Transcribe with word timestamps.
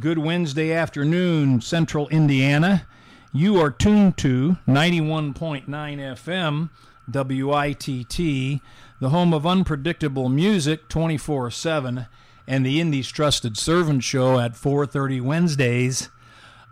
Good 0.00 0.16
Wednesday 0.16 0.72
afternoon, 0.72 1.60
Central 1.60 2.08
Indiana. 2.08 2.86
You 3.30 3.60
are 3.60 3.70
tuned 3.70 4.16
to 4.18 4.56
91.9 4.66 5.66
FM, 5.66 6.70
WITT, 7.06 8.62
the 9.00 9.08
home 9.10 9.34
of 9.34 9.46
unpredictable 9.46 10.30
music 10.30 10.88
24/7, 10.88 12.06
and 12.48 12.64
the 12.64 12.80
Indy's 12.80 13.10
Trusted 13.10 13.58
Servant 13.58 14.02
Show 14.02 14.40
at 14.40 14.56
4:30 14.56 15.20
Wednesdays. 15.20 16.08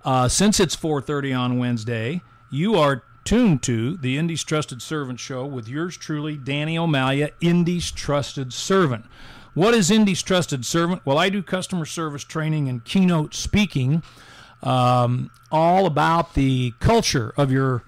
Uh, 0.03 0.27
since 0.27 0.59
it's 0.59 0.75
4:30 0.75 1.35
on 1.35 1.59
Wednesday, 1.59 2.23
you 2.51 2.75
are 2.75 3.03
tuned 3.25 3.63
to 3.65 3.99
the 3.99 4.17
Indy's 4.17 4.45
Trusted 4.45 4.81
Servant 4.81 5.21
Show 5.21 5.45
with 5.45 5.69
yours 5.69 5.99
truly, 5.99 6.39
Danny 6.39 6.79
O'Malia, 6.79 7.33
Indy's 7.43 7.91
Trusted 7.91 8.55
Servant. 8.55 9.05
What 9.55 9.75
is 9.75 9.91
Indy's 9.91 10.23
Trusted 10.23 10.65
Servant? 10.65 11.03
Well, 11.05 11.19
I 11.19 11.29
do 11.29 11.43
customer 11.43 11.85
service 11.85 12.23
training 12.23 12.69
and 12.69 12.85
keynote 12.85 13.35
speaking, 13.35 14.03
um, 14.63 15.31
all 15.51 15.87
about 15.87 16.35
the 16.35 16.73
culture 16.79 17.35
of 17.37 17.51
your 17.51 17.83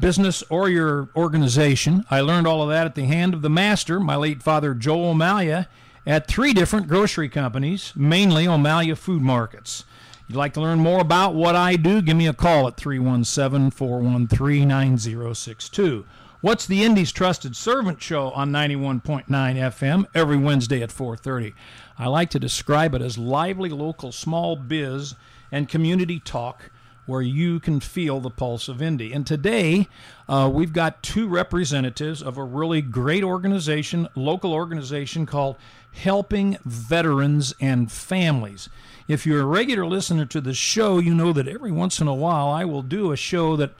business 0.00 0.42
or 0.48 0.68
your 0.70 1.08
organization. 1.14 2.04
I 2.10 2.20
learned 2.20 2.46
all 2.46 2.62
of 2.62 2.70
that 2.70 2.86
at 2.86 2.94
the 2.94 3.04
hand 3.04 3.34
of 3.34 3.42
the 3.42 3.50
master, 3.50 4.00
my 4.00 4.16
late 4.16 4.42
father, 4.42 4.74
Joe 4.74 5.10
O'Malia, 5.10 5.68
at 6.06 6.26
three 6.26 6.54
different 6.54 6.88
grocery 6.88 7.28
companies, 7.28 7.92
mainly 7.94 8.48
O'Malia 8.48 8.96
Food 8.96 9.22
Markets. 9.22 9.84
If 10.22 10.30
You'd 10.30 10.36
like 10.36 10.54
to 10.54 10.60
learn 10.62 10.78
more 10.78 11.00
about 11.00 11.34
what 11.34 11.54
I 11.54 11.76
do? 11.76 12.00
Give 12.00 12.16
me 12.16 12.26
a 12.26 12.32
call 12.32 12.66
at 12.66 12.78
317 12.78 13.70
413 13.70 14.66
9062. 14.66 16.06
What's 16.44 16.66
the 16.66 16.84
Indy's 16.84 17.10
Trusted 17.10 17.56
Servant 17.56 18.02
Show 18.02 18.30
on 18.32 18.52
91.9 18.52 19.24
FM 19.30 20.04
every 20.14 20.36
Wednesday 20.36 20.82
at 20.82 20.92
4:30. 20.92 21.54
I 21.98 22.06
like 22.08 22.28
to 22.28 22.38
describe 22.38 22.94
it 22.94 23.00
as 23.00 23.16
lively 23.16 23.70
local 23.70 24.12
small 24.12 24.54
biz 24.54 25.14
and 25.50 25.70
community 25.70 26.20
talk 26.20 26.70
where 27.06 27.22
you 27.22 27.60
can 27.60 27.80
feel 27.80 28.20
the 28.20 28.28
pulse 28.28 28.68
of 28.68 28.82
Indy. 28.82 29.10
And 29.10 29.26
today, 29.26 29.88
uh, 30.28 30.50
we've 30.52 30.74
got 30.74 31.02
two 31.02 31.28
representatives 31.28 32.22
of 32.22 32.36
a 32.36 32.44
really 32.44 32.82
great 32.82 33.24
organization, 33.24 34.06
local 34.14 34.52
organization 34.52 35.24
called 35.24 35.56
Helping 35.92 36.58
Veterans 36.66 37.54
and 37.58 37.90
Families. 37.90 38.68
If 39.08 39.24
you're 39.24 39.40
a 39.40 39.46
regular 39.46 39.86
listener 39.86 40.26
to 40.26 40.42
the 40.42 40.52
show, 40.52 40.98
you 40.98 41.14
know 41.14 41.32
that 41.32 41.48
every 41.48 41.72
once 41.72 42.02
in 42.02 42.06
a 42.06 42.14
while 42.14 42.48
I 42.48 42.66
will 42.66 42.82
do 42.82 43.12
a 43.12 43.16
show 43.16 43.56
that 43.56 43.72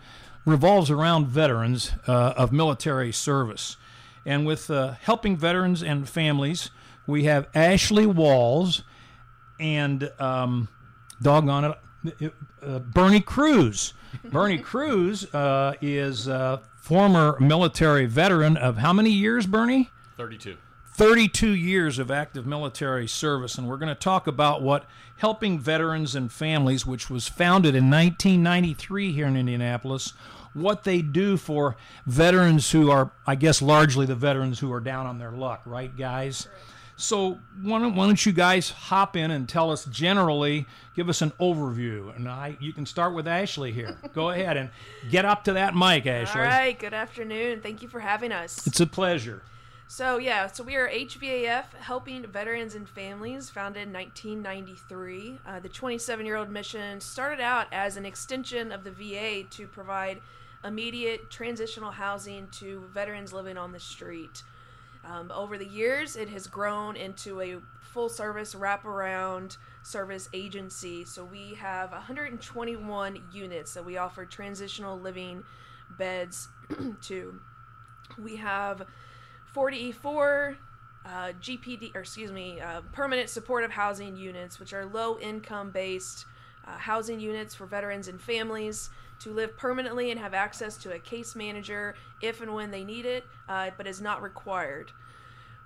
revolves 0.44 0.90
around 0.90 1.28
veterans 1.28 1.92
uh, 2.06 2.34
of 2.36 2.52
military 2.52 3.12
service. 3.12 3.76
And 4.26 4.46
with 4.46 4.70
uh, 4.70 4.92
helping 5.02 5.36
veterans 5.36 5.82
and 5.82 6.08
families, 6.08 6.70
we 7.06 7.24
have 7.24 7.50
Ashlee 7.52 8.12
Walls 8.12 8.82
and 9.60 10.10
um, 10.18 10.68
doggone 11.20 11.74
it, 12.20 12.32
uh, 12.62 12.78
Bernie 12.80 13.20
Kruse. 13.20 13.92
Bernie 14.24 14.58
Kruse 14.58 15.32
uh, 15.34 15.74
is 15.80 16.28
a 16.28 16.62
former 16.76 17.38
military 17.40 18.06
veteran 18.06 18.56
of 18.56 18.78
how 18.78 18.92
many 18.92 19.10
years, 19.10 19.46
Bernie? 19.46 19.90
32. 20.16 20.56
32 20.94 21.48
years 21.48 21.98
of 21.98 22.08
active 22.08 22.46
military 22.46 23.08
service, 23.08 23.58
and 23.58 23.68
we're 23.68 23.76
going 23.76 23.88
to 23.88 23.96
talk 23.96 24.28
about 24.28 24.62
what 24.62 24.86
Helping 25.16 25.58
Veterans 25.58 26.14
and 26.14 26.30
Families, 26.30 26.86
which 26.86 27.10
was 27.10 27.26
founded 27.26 27.74
in 27.74 27.90
1993 27.90 29.10
here 29.10 29.26
in 29.26 29.36
Indianapolis, 29.36 30.12
what 30.52 30.84
they 30.84 31.02
do 31.02 31.36
for 31.36 31.74
veterans 32.06 32.70
who 32.70 32.92
are, 32.92 33.10
I 33.26 33.34
guess, 33.34 33.60
largely 33.60 34.06
the 34.06 34.14
veterans 34.14 34.60
who 34.60 34.72
are 34.72 34.78
down 34.78 35.06
on 35.06 35.18
their 35.18 35.32
luck, 35.32 35.62
right, 35.66 35.94
guys? 35.96 36.46
So 36.96 37.40
why 37.60 37.80
don't, 37.80 37.96
why 37.96 38.06
don't 38.06 38.24
you 38.24 38.32
guys 38.32 38.70
hop 38.70 39.16
in 39.16 39.32
and 39.32 39.48
tell 39.48 39.72
us 39.72 39.84
generally, 39.86 40.64
give 40.94 41.08
us 41.08 41.22
an 41.22 41.32
overview, 41.40 42.14
and 42.14 42.28
I 42.28 42.56
you 42.60 42.72
can 42.72 42.86
start 42.86 43.14
with 43.14 43.26
Ashlee 43.26 43.72
here. 43.72 43.98
Go 44.14 44.30
ahead 44.30 44.56
and 44.56 44.70
get 45.10 45.24
up 45.24 45.42
to 45.44 45.54
that 45.54 45.74
mic, 45.74 46.04
Ashlee. 46.04 46.36
All 46.36 46.42
right, 46.42 46.78
good 46.78 46.94
afternoon. 46.94 47.62
Thank 47.62 47.82
you 47.82 47.88
for 47.88 47.98
having 47.98 48.30
us. 48.30 48.64
It's 48.64 48.78
a 48.78 48.86
pleasure. 48.86 49.42
So, 49.86 50.16
yeah, 50.16 50.46
so 50.46 50.64
we 50.64 50.76
are 50.76 50.88
HVAF, 50.88 51.74
Helping 51.78 52.26
Veterans 52.26 52.74
and 52.74 52.88
Families, 52.88 53.50
founded 53.50 53.82
in 53.82 53.92
1993. 53.92 55.38
Uh, 55.46 55.60
the 55.60 55.68
27 55.68 56.24
year 56.24 56.36
old 56.36 56.50
mission 56.50 57.00
started 57.00 57.40
out 57.40 57.66
as 57.70 57.96
an 57.96 58.06
extension 58.06 58.72
of 58.72 58.82
the 58.82 58.90
VA 58.90 59.44
to 59.50 59.66
provide 59.66 60.20
immediate 60.64 61.30
transitional 61.30 61.90
housing 61.90 62.48
to 62.48 62.88
veterans 62.92 63.32
living 63.32 63.58
on 63.58 63.72
the 63.72 63.78
street. 63.78 64.42
Um, 65.04 65.30
over 65.30 65.58
the 65.58 65.66
years, 65.66 66.16
it 66.16 66.30
has 66.30 66.46
grown 66.46 66.96
into 66.96 67.42
a 67.42 67.58
full 67.80 68.08
service 68.08 68.54
wraparound 68.54 69.58
service 69.82 70.30
agency. 70.32 71.04
So 71.04 71.24
we 71.24 71.54
have 71.54 71.92
121 71.92 73.22
units 73.30 73.74
that 73.74 73.84
we 73.84 73.98
offer 73.98 74.24
transitional 74.24 74.98
living 74.98 75.44
beds 75.98 76.48
to. 77.02 77.38
We 78.18 78.36
have 78.36 78.86
40E4 79.54 80.56
uh, 81.06 81.32
GPD, 81.40 81.94
or 81.94 82.00
excuse 82.00 82.32
me, 82.32 82.60
uh, 82.60 82.80
permanent 82.92 83.28
supportive 83.28 83.70
housing 83.70 84.16
units, 84.16 84.58
which 84.58 84.72
are 84.72 84.86
low 84.86 85.18
income 85.18 85.70
based 85.70 86.24
uh, 86.66 86.78
housing 86.78 87.20
units 87.20 87.54
for 87.54 87.66
veterans 87.66 88.08
and 88.08 88.20
families 88.20 88.90
to 89.20 89.30
live 89.32 89.56
permanently 89.56 90.10
and 90.10 90.18
have 90.18 90.34
access 90.34 90.76
to 90.78 90.92
a 90.94 90.98
case 90.98 91.36
manager 91.36 91.94
if 92.22 92.40
and 92.40 92.54
when 92.54 92.70
they 92.70 92.84
need 92.84 93.04
it, 93.04 93.24
uh, 93.48 93.70
but 93.76 93.86
is 93.86 94.00
not 94.00 94.22
required. 94.22 94.92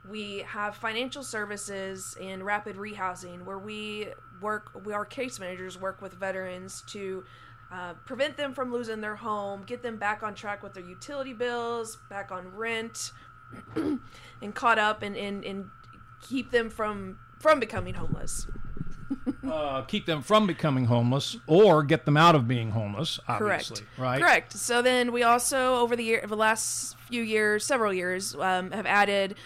We 0.09 0.39
have 0.47 0.75
financial 0.75 1.23
services 1.23 2.17
and 2.21 2.45
rapid 2.45 2.77
rehousing 2.77 3.45
where 3.45 3.59
we 3.59 4.09
work, 4.41 4.71
we, 4.85 4.93
our 4.93 5.05
case 5.05 5.39
managers 5.39 5.79
work 5.79 6.03
with 6.03 6.15
veterans 6.15 6.83
to 6.89 7.25
uh, 7.71 7.93
prevent 8.07 8.37
them 8.37 8.55
from 8.55 8.73
losing 8.73 9.01
their 9.01 9.17
home, 9.17 9.63
get 9.67 9.83
them 9.83 9.97
back 9.97 10.23
on 10.23 10.35
track 10.35 10.63
with 10.63 10.73
their 10.73 10.85
utility 10.85 11.35
bills, 11.35 11.99
back 12.09 12.33
on 12.33 12.49
rent, 12.55 13.13
and 13.75 14.55
caught 14.55 14.79
up 14.79 15.03
and, 15.03 15.17
and, 15.17 15.45
and 15.45 15.71
keep 16.21 16.51
them 16.51 16.71
from 16.71 17.19
from 17.39 17.61
becoming 17.61 17.95
homeless. 17.95 18.47
uh, 19.51 19.83
keep 19.83 20.07
them 20.07 20.23
from 20.23 20.47
becoming 20.47 20.87
homeless 20.87 21.37
or 21.47 21.83
get 21.83 22.05
them 22.05 22.17
out 22.17 22.35
of 22.35 22.47
being 22.47 22.71
homeless. 22.71 23.19
Obviously, 23.29 23.79
Correct. 23.79 23.99
right? 23.99 24.21
Correct. 24.21 24.53
So 24.53 24.83
then 24.83 25.13
we 25.13 25.23
also 25.23 25.77
over 25.77 25.97
the 25.97 26.05
year, 26.05 26.25
the 26.27 26.37
last 26.37 26.99
few 26.99 27.23
years, 27.23 27.65
several 27.65 27.93
years, 27.93 28.35
um, 28.35 28.71
have 28.73 28.87
added 28.87 29.37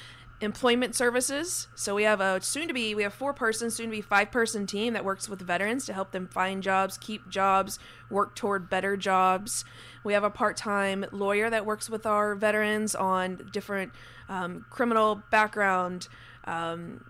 employment 0.40 0.94
services. 0.96 1.68
So 1.76 1.94
we 1.94 2.02
have 2.02 2.20
a 2.20 2.40
soon 2.40 2.66
to 2.68 2.74
be 2.74 2.94
we 2.94 3.04
have 3.04 3.14
four 3.14 3.32
person, 3.32 3.70
soon 3.70 3.86
to 3.86 3.92
be 3.92 4.00
five 4.00 4.30
person 4.30 4.66
team 4.66 4.92
that 4.94 5.04
works 5.04 5.28
with 5.28 5.40
veterans 5.40 5.86
to 5.86 5.92
help 5.92 6.10
them 6.10 6.26
find 6.26 6.62
jobs, 6.62 6.98
keep 6.98 7.28
jobs, 7.28 7.78
work 8.10 8.34
toward 8.34 8.68
better 8.68 8.96
jobs. 8.96 9.64
We 10.04 10.12
have 10.14 10.24
a 10.24 10.30
part 10.30 10.56
time 10.56 11.04
lawyer 11.12 11.50
that 11.50 11.66
works 11.66 11.88
with 11.88 12.06
our 12.06 12.34
veterans 12.34 12.94
on 12.94 13.48
different 13.52 13.92
um, 14.28 14.64
criminal 14.70 15.22
background. 15.30 16.08
Um, 16.44 17.04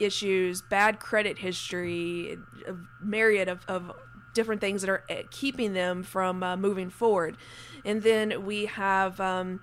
issues, 0.00 0.60
bad 0.60 0.98
credit 0.98 1.38
history, 1.38 2.36
a 2.66 2.74
myriad 3.00 3.48
of, 3.48 3.60
of 3.68 3.92
different 4.34 4.60
things 4.60 4.82
that 4.82 4.90
are 4.90 5.04
eh, 5.08 5.22
keeping 5.30 5.72
them 5.72 6.02
from 6.02 6.42
uh, 6.42 6.56
moving 6.56 6.90
forward. 6.90 7.36
And 7.84 8.02
then 8.02 8.44
we 8.44 8.66
have 8.66 9.20
um, 9.20 9.60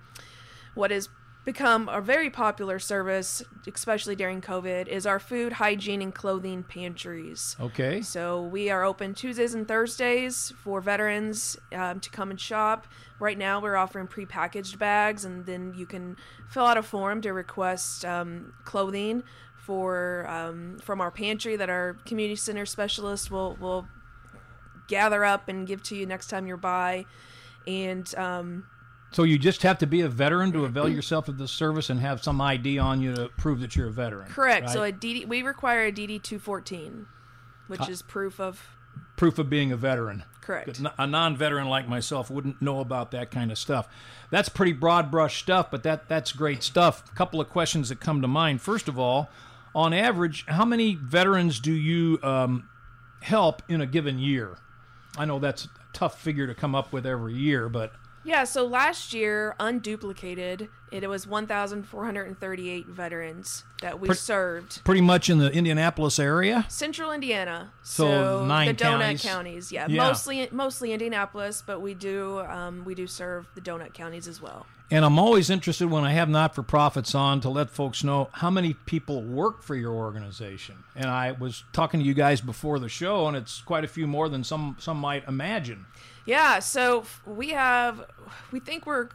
what 0.74 0.90
has 0.90 1.08
become 1.44 1.88
a 1.88 2.00
very 2.00 2.30
popular 2.30 2.78
service, 2.78 3.42
especially 3.72 4.14
during 4.14 4.40
COVID, 4.40 4.86
is 4.86 5.06
our 5.06 5.18
food, 5.18 5.54
hygiene, 5.54 6.00
and 6.00 6.14
clothing 6.14 6.62
pantries. 6.62 7.56
Okay. 7.60 8.00
So 8.02 8.42
we 8.42 8.70
are 8.70 8.84
open 8.84 9.14
Tuesdays 9.14 9.54
and 9.54 9.66
Thursdays 9.66 10.52
for 10.62 10.80
veterans 10.80 11.58
um, 11.72 12.00
to 12.00 12.10
come 12.10 12.30
and 12.30 12.40
shop. 12.40 12.86
Right 13.18 13.38
now, 13.38 13.60
we're 13.60 13.76
offering 13.76 14.06
prepackaged 14.06 14.78
bags, 14.78 15.24
and 15.24 15.44
then 15.46 15.74
you 15.76 15.86
can 15.86 16.16
fill 16.48 16.66
out 16.66 16.78
a 16.78 16.82
form 16.82 17.20
to 17.22 17.32
request 17.32 18.04
um, 18.04 18.52
clothing 18.64 19.22
for 19.56 20.26
um, 20.28 20.78
from 20.80 21.00
our 21.00 21.10
pantry 21.10 21.56
that 21.56 21.70
our 21.70 21.96
community 22.04 22.36
center 22.36 22.66
specialist 22.66 23.30
will 23.30 23.56
will 23.60 23.86
gather 24.88 25.24
up 25.24 25.48
and 25.48 25.66
give 25.66 25.82
to 25.84 25.96
you 25.96 26.04
next 26.04 26.26
time 26.26 26.46
you're 26.46 26.56
by. 26.56 27.06
And 27.66 28.12
um, 28.16 28.66
So 29.12 29.24
you 29.24 29.38
just 29.38 29.62
have 29.62 29.78
to 29.78 29.86
be 29.86 30.00
a 30.00 30.08
veteran 30.08 30.52
to 30.52 30.64
avail 30.64 30.88
yourself 30.88 31.28
of 31.28 31.38
this 31.38 31.52
service 31.52 31.90
and 31.90 32.00
have 32.00 32.22
some 32.22 32.40
ID 32.40 32.78
on 32.78 33.00
you 33.02 33.14
to 33.14 33.28
prove 33.36 33.60
that 33.60 33.76
you're 33.76 33.88
a 33.88 33.92
veteran. 33.92 34.30
correct. 34.32 34.70
So 34.70 34.82
a 34.82 34.92
DD, 34.92 35.26
we 35.28 35.42
require 35.42 35.84
a 35.86 35.92
DD 35.92 36.22
two 36.22 36.38
fourteen, 36.38 37.06
which 37.68 37.88
is 37.88 38.02
proof 38.02 38.40
of 38.40 38.68
proof 39.16 39.38
of 39.38 39.48
being 39.50 39.70
a 39.70 39.76
veteran. 39.76 40.24
correct. 40.40 40.80
A 40.98 41.06
non-veteran 41.06 41.68
like 41.68 41.88
myself 41.88 42.30
wouldn't 42.30 42.60
know 42.60 42.80
about 42.80 43.10
that 43.12 43.30
kind 43.30 43.52
of 43.52 43.58
stuff. 43.58 43.86
That's 44.30 44.48
pretty 44.48 44.72
broad 44.72 45.10
brush 45.10 45.40
stuff, 45.40 45.70
but 45.70 45.82
that 45.82 46.08
that's 46.08 46.32
great 46.32 46.62
stuff. 46.62 47.04
A 47.10 47.14
couple 47.14 47.40
of 47.40 47.48
questions 47.50 47.90
that 47.90 48.00
come 48.00 48.22
to 48.22 48.28
mind. 48.28 48.62
First 48.62 48.88
of 48.88 48.98
all, 48.98 49.28
on 49.74 49.92
average, 49.92 50.44
how 50.46 50.64
many 50.64 50.94
veterans 50.94 51.60
do 51.60 51.72
you 51.72 52.18
um, 52.22 52.68
help 53.20 53.62
in 53.68 53.80
a 53.80 53.86
given 53.86 54.18
year? 54.18 54.56
I 55.16 55.26
know 55.26 55.38
that's 55.38 55.66
a 55.66 55.68
tough 55.92 56.20
figure 56.20 56.46
to 56.46 56.54
come 56.54 56.74
up 56.74 56.92
with 56.92 57.06
every 57.06 57.34
year, 57.34 57.68
but 57.68 57.92
Yeah, 58.24 58.44
so 58.44 58.64
last 58.66 59.12
year, 59.12 59.56
unduplicated, 59.58 60.68
it 60.92 61.08
was 61.08 61.26
1,438 61.26 62.86
veterans 62.86 63.64
that 63.80 63.98
we 64.00 64.08
Pre- 64.08 64.16
served. 64.16 64.84
Pretty 64.84 65.00
much 65.00 65.28
in 65.28 65.38
the 65.38 65.50
Indianapolis 65.50 66.18
area. 66.18 66.64
Central 66.68 67.10
Indiana, 67.12 67.72
So, 67.82 68.44
nine 68.46 68.68
the 68.68 68.74
donut 68.74 69.00
counties. 69.00 69.22
counties. 69.22 69.72
Yeah, 69.72 69.86
Yeah. 69.88 70.06
mostly 70.06 70.48
mostly 70.52 70.92
Indianapolis, 70.92 71.62
but 71.66 71.80
we 71.80 71.94
do 71.94 72.40
um, 72.40 72.84
we 72.84 72.94
do 72.94 73.06
serve 73.06 73.46
the 73.54 73.60
donut 73.60 73.92
counties 73.94 74.28
as 74.28 74.40
well. 74.40 74.66
And 74.90 75.04
I'm 75.06 75.18
always 75.18 75.48
interested 75.48 75.90
when 75.90 76.04
I 76.04 76.12
have 76.12 76.28
not 76.28 76.54
for 76.54 76.62
profits 76.62 77.14
on 77.14 77.40
to 77.40 77.48
let 77.48 77.70
folks 77.70 78.04
know 78.04 78.28
how 78.32 78.50
many 78.50 78.74
people 78.74 79.22
work 79.22 79.62
for 79.62 79.74
your 79.74 79.92
organization. 79.92 80.84
And 80.94 81.06
I 81.06 81.32
was 81.32 81.64
talking 81.72 81.98
to 82.00 82.04
you 82.06 82.12
guys 82.12 82.42
before 82.42 82.78
the 82.78 82.90
show, 82.90 83.26
and 83.26 83.34
it's 83.34 83.62
quite 83.62 83.84
a 83.84 83.88
few 83.88 84.06
more 84.06 84.28
than 84.28 84.44
some 84.44 84.76
some 84.78 84.98
might 84.98 85.26
imagine. 85.26 85.86
Yeah, 86.24 86.60
so 86.60 87.04
we 87.26 87.50
have, 87.50 88.04
we 88.52 88.60
think 88.60 88.86
we're, 88.86 89.08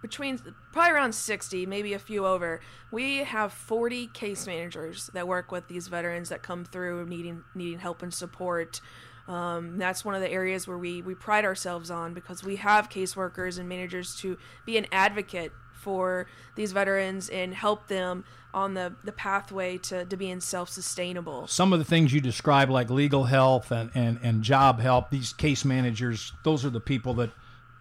between 0.00 0.38
probably 0.72 0.92
around 0.92 1.14
60, 1.14 1.66
maybe 1.66 1.94
a 1.94 1.98
few 1.98 2.24
over. 2.24 2.60
We 2.92 3.18
have 3.18 3.52
40 3.52 4.06
case 4.08 4.46
managers 4.46 5.10
that 5.14 5.26
work 5.26 5.50
with 5.50 5.66
these 5.66 5.88
veterans 5.88 6.28
that 6.28 6.42
come 6.42 6.64
through 6.64 7.06
needing 7.06 7.42
needing 7.54 7.80
help 7.80 8.02
and 8.02 8.14
support. 8.14 8.80
Um, 9.26 9.78
that's 9.78 10.04
one 10.04 10.14
of 10.14 10.20
the 10.20 10.30
areas 10.30 10.68
where 10.68 10.78
we, 10.78 11.02
we 11.02 11.14
pride 11.14 11.44
ourselves 11.44 11.90
on 11.90 12.14
because 12.14 12.44
we 12.44 12.56
have 12.56 12.90
caseworkers 12.90 13.58
and 13.58 13.68
managers 13.68 14.14
to 14.16 14.36
be 14.66 14.76
an 14.76 14.86
advocate 14.92 15.50
for 15.72 16.26
these 16.56 16.72
veterans 16.72 17.28
and 17.30 17.54
help 17.54 17.88
them 17.88 18.24
on 18.54 18.74
the, 18.74 18.94
the 19.02 19.12
pathway 19.12 19.76
to, 19.76 20.04
to 20.04 20.16
being 20.16 20.40
self 20.40 20.70
sustainable. 20.70 21.46
Some 21.48 21.72
of 21.72 21.78
the 21.78 21.84
things 21.84 22.14
you 22.14 22.20
describe, 22.20 22.70
like 22.70 22.88
legal 22.88 23.24
help 23.24 23.70
and, 23.70 23.90
and, 23.94 24.18
and 24.22 24.42
job 24.42 24.80
help, 24.80 25.10
these 25.10 25.32
case 25.32 25.64
managers, 25.64 26.32
those 26.44 26.64
are 26.64 26.70
the 26.70 26.80
people 26.80 27.12
that 27.14 27.30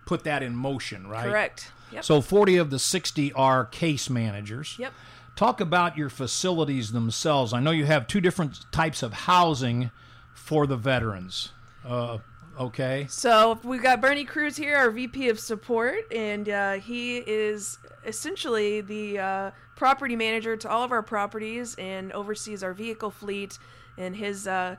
put 0.06 0.24
that 0.24 0.44
in 0.44 0.56
motion, 0.56 1.08
right? 1.08 1.30
Correct. 1.30 1.72
Yep. 1.92 2.04
So 2.04 2.22
40 2.22 2.58
of 2.58 2.70
the 2.72 2.80
60 2.80 3.32
are 3.34 3.66
case 3.66 4.10
managers. 4.10 4.76
Yep. 4.80 4.94
Talk 5.36 5.62
about 5.62 5.98
your 5.98 6.10
facilities 6.10 6.92
themselves. 6.92 7.54
I 7.54 7.60
know 7.60 7.72
you 7.72 7.86
have 7.86 8.08
two 8.08 8.22
different 8.22 8.72
types 8.72 9.04
of 9.04 9.14
housing 9.14 9.92
for 10.34 10.68
the 10.68 10.78
veterans. 10.78 11.52
Uh, 11.86 12.20
okay. 12.60 13.08
So 13.10 13.60
we've 13.64 13.82
got 13.82 14.02
Bernie 14.02 14.26
Kruse 14.26 14.58
here, 14.58 14.76
our 14.76 14.92
VP 14.92 15.30
of 15.30 15.40
support, 15.40 16.12
and 16.12 16.50
uh, 16.50 16.74
he 16.74 17.18
is 17.18 17.78
essentially 18.06 18.82
the 18.82 19.20
uh, 19.20 19.52
property 19.76 20.16
manager 20.16 20.56
to 20.58 20.70
all 20.70 20.84
of 20.84 20.92
our 20.92 21.04
properties 21.04 21.76
and 21.76 22.12
oversees 22.14 22.64
our 22.64 22.74
vehicle 22.74 23.12
fleet 23.12 23.58
and 23.98 24.16
his 24.16 24.48
uh, 24.48 24.76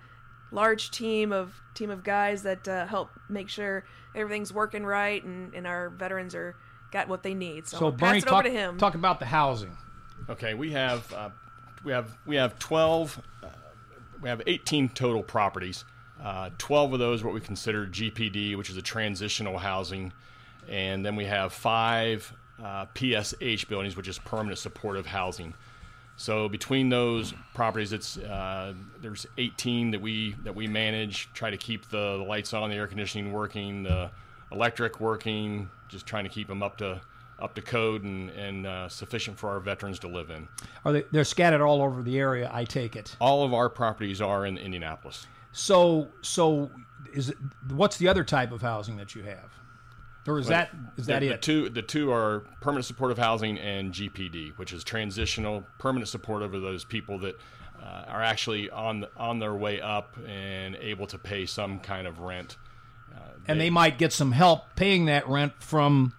large 0.51 0.91
team 0.91 1.33
of 1.33 1.61
team 1.75 1.91
of 1.91 2.05
guys 2.05 2.43
that 2.43 2.67
uh, 2.69 2.87
help 2.87 3.11
make 3.29 3.49
sure 3.49 3.85
everything's 4.15 4.53
working 4.53 4.85
right 4.85 5.23
and, 5.25 5.55
and 5.55 5.67
our 5.67 5.91
veterans 5.91 6.35
are 6.35 6.55
got 6.93 7.09
what 7.09 7.23
they 7.23 7.35
need. 7.35 7.67
So, 7.67 7.79
So 7.79 7.85
I'll 7.87 7.93
Bernie, 7.93 8.15
pass 8.21 8.23
it 8.23 8.27
talk, 8.27 8.33
over 8.35 8.43
to 8.45 8.51
him. 8.51 8.79
talk 8.79 8.95
about 8.95 9.19
the 9.19 9.27
housing. 9.27 9.77
Okay, 10.29 10.55
we 10.55 10.73
have 10.73 11.13
uh, 11.13 11.31
we 11.85 11.93
have 11.93 12.17
we 12.25 12.37
have 12.37 12.59
twelve. 12.59 13.21
Uh, 13.43 13.49
we 14.23 14.29
have 14.29 14.41
eighteen 14.47 14.89
total 14.89 15.23
properties. 15.23 15.85
Uh, 16.23 16.49
Twelve 16.57 16.93
of 16.95 16.99
those 17.01 17.23
are 17.23 17.27
what 17.27 17.35
we 17.35 17.41
consider 17.41 17.87
GPD, 17.87 18.57
which 18.57 18.71
is 18.71 18.77
a 18.79 18.83
transitional 18.83 19.59
housing, 19.59 20.13
and 20.69 21.05
then 21.05 21.17
we 21.17 21.25
have 21.27 21.53
five 21.53 22.33
uh, 22.63 22.87
PSH 22.95 23.69
buildings, 23.69 23.97
which 23.97 24.09
is 24.09 24.19
permanent 24.19 24.59
supportive 24.59 25.07
housing. 25.07 25.55
So 26.17 26.49
between 26.49 26.89
those 26.89 27.35
properties, 27.55 27.93
it's 27.93 28.19
uh, 28.19 28.75
there's 29.01 29.27
18 29.37 29.91
that 29.91 30.01
we 30.01 30.37
that 30.45 30.55
we 30.55 30.69
manage. 30.69 31.29
Try 31.35 31.51
to 31.51 31.57
keep 31.57 31.89
the, 31.89 32.19
the 32.19 32.25
lights 32.25 32.53
on, 32.53 32.71
the 32.71 32.77
air 32.77 32.87
conditioning 32.87 33.33
working, 33.33 33.83
the 33.83 34.11
electric 34.53 35.01
working. 35.01 35.69
Just 35.89 36.07
trying 36.07 36.25
to 36.25 36.31
keep 36.31 36.47
them 36.47 36.63
up 36.63 36.79
to 36.79 37.01
up 37.41 37.55
to 37.57 37.63
code 37.63 38.05
and 38.05 38.31
and 38.31 38.67
uh, 38.67 38.89
sufficient 38.89 39.37
for 39.39 39.51
our 39.51 39.59
veterans 39.59 39.99
to 40.01 40.09
live 40.09 40.31
in. 40.31 40.47
Are 40.85 40.93
they? 40.93 41.05
They're 41.11 41.25
scattered 41.25 41.63
all 41.63 41.83
over 41.83 42.03
the 42.03 42.19
area. 42.19 42.49
I 42.53 42.65
take 42.65 42.95
it. 42.95 43.17
All 43.21 43.45
of 43.45 43.53
our 43.53 43.69
properties 43.69 44.21
are 44.21 44.47
in 44.47 44.57
Indianapolis. 44.57 45.27
So, 45.51 46.09
so 46.23 46.71
is 47.13 47.31
it? 47.31 47.37
What's 47.71 47.97
the 47.97 48.07
other 48.07 48.23
type 48.23 48.53
of 48.53 48.63
housing 48.63 48.97
that 48.99 49.17
you 49.17 49.23
have? 49.23 49.51
Or 50.27 50.39
is 50.39 50.47
that 50.47 50.71
is 50.97 51.07
that 51.07 51.21
the, 51.21 51.29
it? 51.29 51.31
The 51.33 51.39
two 51.39 51.69
the 51.69 51.83
two 51.83 52.11
are 52.13 52.41
permanent 52.61 52.87
supportive 52.87 53.19
housing 53.19 53.59
and 53.59 53.93
GPD, 53.93 54.57
which 54.57 54.73
is 54.73 54.83
transitional 54.83 55.65
permanent 55.79 56.09
supportive 56.09 56.55
of 56.55 56.63
those 56.63 56.85
people 56.85 57.19
that 57.21 57.39
uh, 57.83 58.05
are 58.09 58.23
actually 58.23 58.71
on 58.71 59.05
on 59.17 59.39
their 59.39 59.55
way 59.55 59.81
up 59.81 60.17
and 60.27 60.77
able 60.77 61.07
to 61.09 61.19
pay 61.19 61.45
some 61.47 61.79
kind 61.79 62.07
of 62.07 62.21
rent. 62.21 62.57
Uh, 63.15 63.19
and 63.47 63.61
they 63.61 63.71
might 63.71 63.99
get 63.99 64.13
some 64.13 64.33
help 64.33 64.75
paying 64.77 65.05
that 65.07 65.29
rent 65.29 65.53
from 65.59 66.15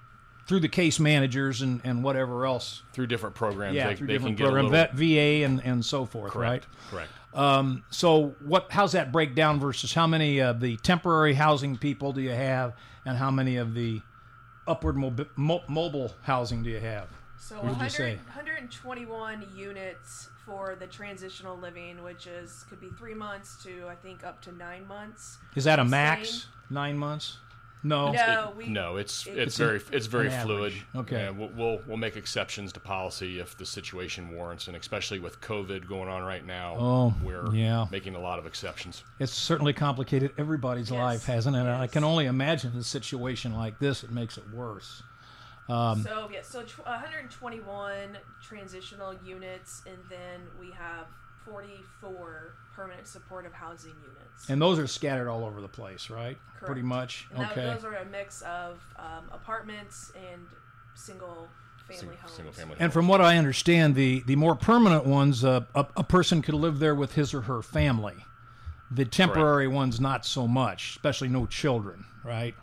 through 0.46 0.60
the 0.60 0.70
case 0.70 1.00
managers 1.00 1.62
and, 1.62 1.82
and 1.84 2.04
whatever 2.04 2.46
else. 2.46 2.84
through 2.94 3.08
different 3.08 3.36
programs, 3.36 3.76
Yeah, 3.76 3.88
they, 3.90 3.96
through 3.96 4.08
they 4.08 4.14
different 4.14 4.38
can 4.38 4.46
get 4.46 4.50
a 4.50 4.62
programs, 4.62 4.96
little, 4.96 5.16
VA, 5.16 5.44
and, 5.44 5.60
and 5.66 5.84
so 5.84 6.06
forth, 6.06 6.32
correct, 6.32 6.68
right? 6.68 6.92
correct. 6.92 7.12
Um, 7.34 7.84
so 7.90 8.36
what? 8.46 8.68
How's 8.70 8.94
that 8.94 9.12
break 9.12 9.36
down 9.36 9.60
versus 9.60 9.94
how 9.94 10.08
many 10.08 10.40
of 10.40 10.60
the 10.60 10.78
temporary 10.78 11.34
housing 11.34 11.78
people 11.78 12.14
do 12.14 12.22
you 12.22 12.30
have, 12.32 12.74
and 13.06 13.18
how 13.18 13.32
many 13.32 13.58
of 13.58 13.74
the 13.74 14.02
upward 14.68 14.96
mobi- 14.96 15.28
mo- 15.36 15.64
mobile 15.68 16.14
housing 16.24 16.64
do 16.64 16.70
you 16.70 16.80
have? 16.80 17.08
So 17.38 17.56
What 17.56 17.80
did 17.80 17.98
you 18.00 18.06
100, 18.06 18.18
121 18.26 19.46
units 19.56 20.30
for 20.46 20.76
the 20.80 20.88
transitional 20.88 21.58
living, 21.58 22.02
which 22.04 22.28
is 22.28 22.66
could 22.70 22.80
be 22.80 22.90
three 22.98 23.14
months 23.14 23.62
to 23.64 23.88
I 23.88 23.96
think 23.96 24.24
up 24.24 24.42
to 24.44 24.52
nine 24.52 24.88
months. 24.88 25.38
Is 25.56 25.64
that 25.66 25.80
a 25.80 25.86
max? 25.86 26.48
Nine 26.70 26.98
months? 26.98 27.38
No. 27.86 28.12
No, 28.12 28.54
we 28.58 28.68
No, 28.68 28.98
it's 28.98 29.28
it- 29.28 29.38
it's, 29.38 29.38
It's 29.38 29.58
very 29.58 29.82
it's 29.92 30.08
very 30.08 30.30
fluid. 30.32 30.74
Okay. 30.96 31.22
Yeah, 31.24 31.30
we'll, 31.30 31.50
we'll 31.50 31.82
we'll 31.88 31.98
make 31.98 32.18
exceptions 32.18 32.74
to 32.74 32.80
policy 32.80 33.40
if 33.40 33.56
the 33.58 33.66
situation 33.66 34.32
warrants, 34.32 34.68
and 34.68 34.76
especially 34.76 35.20
with 35.20 35.40
COVID 35.42 35.88
going 35.88 36.10
on 36.10 36.24
right 36.24 36.44
now, 36.46 36.76
Oh, 36.80 37.14
we're 37.24 37.54
yeah. 37.54 37.86
making 37.92 38.16
a 38.16 38.20
lot 38.20 38.40
of 38.40 38.48
exceptions. 38.48 39.04
It's 39.20 39.32
certainly 39.32 39.72
complicated 39.74 40.32
everybody's 40.38 40.90
Yes, 40.90 41.00
life, 41.00 41.26
hasn't 41.26 41.56
it? 41.56 41.60
And 41.60 41.70
I 41.70 41.86
can 41.88 42.04
only 42.04 42.26
imagine 42.26 42.76
a 42.76 42.84
situation 42.84 43.54
like 43.54 43.78
this. 43.78 44.04
It 44.04 44.12
makes 44.12 44.38
it 44.40 44.50
worse. 44.52 45.04
Um, 45.70 46.04
so 46.04 46.30
yeah, 46.34 46.42
so 46.44 46.62
tw- 46.64 46.86
121 46.86 48.18
transitional 48.42 49.14
units, 49.24 49.82
and 49.88 49.98
then 50.10 50.42
we 50.60 50.72
have 50.72 51.06
44 51.46 52.54
permanent 52.76 53.08
supportive 53.08 53.54
housing 53.54 53.94
units. 54.02 54.50
And 54.50 54.62
those 54.62 54.78
are 54.80 54.88
scattered 54.88 55.30
all 55.30 55.46
over 55.46 55.62
the 55.62 55.68
place, 55.68 56.10
right? 56.10 56.38
Correct. 56.50 56.66
Pretty 56.66 56.82
much. 56.82 57.28
And 57.32 57.42
that- 57.42 57.52
okay. 57.52 57.74
those 57.74 57.86
are 57.86 57.96
a 57.96 58.06
mix 58.06 58.42
of 58.42 58.82
um, 58.98 59.30
apartments 59.32 60.12
and 60.32 60.46
single 60.94 61.48
family 61.88 62.16
homes. 62.18 62.34
Single 62.34 62.54
family. 62.54 62.76
And 62.80 62.92
from 62.92 63.08
what 63.08 63.22
I 63.22 63.38
understand, 63.38 63.96
the, 63.96 64.24
the 64.26 64.36
more 64.36 64.56
permanent 64.56 65.06
ones, 65.06 65.46
uh, 65.46 65.62
a, 65.74 65.86
a 65.98 66.04
person 66.04 66.42
could 66.42 66.56
live 66.56 66.80
there 66.80 66.96
with 66.96 67.14
his 67.14 67.34
or 67.34 67.42
her 67.42 67.62
family. 67.62 68.16
The 68.92 69.06
temporary 69.06 69.68
ones, 69.68 70.00
not 70.00 70.26
so 70.26 70.48
much, 70.48 70.92
especially 70.92 71.28
no 71.30 71.46
children, 71.46 72.06
right? 72.24 72.56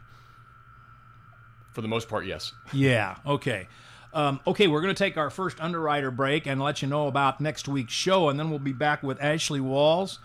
For 1.72 1.80
the 1.80 1.88
most 1.88 2.08
part, 2.08 2.26
yes. 2.26 2.52
Yeah. 2.72 3.16
Okay. 3.26 3.68
Um, 4.14 4.40
okay, 4.46 4.66
we're 4.66 4.82
going 4.82 4.94
to 4.94 4.98
take 4.98 5.16
our 5.16 5.30
first 5.30 5.60
underwriter 5.60 6.10
break 6.10 6.46
and 6.46 6.60
let 6.60 6.82
you 6.82 6.88
know 6.88 7.06
about 7.06 7.40
next 7.40 7.66
week's 7.66 7.94
show, 7.94 8.28
and 8.28 8.38
then 8.38 8.50
we'll 8.50 8.58
be 8.58 8.72
back 8.72 9.02
with 9.02 9.18
Ashlee 9.20 9.60
Walls 9.60 10.18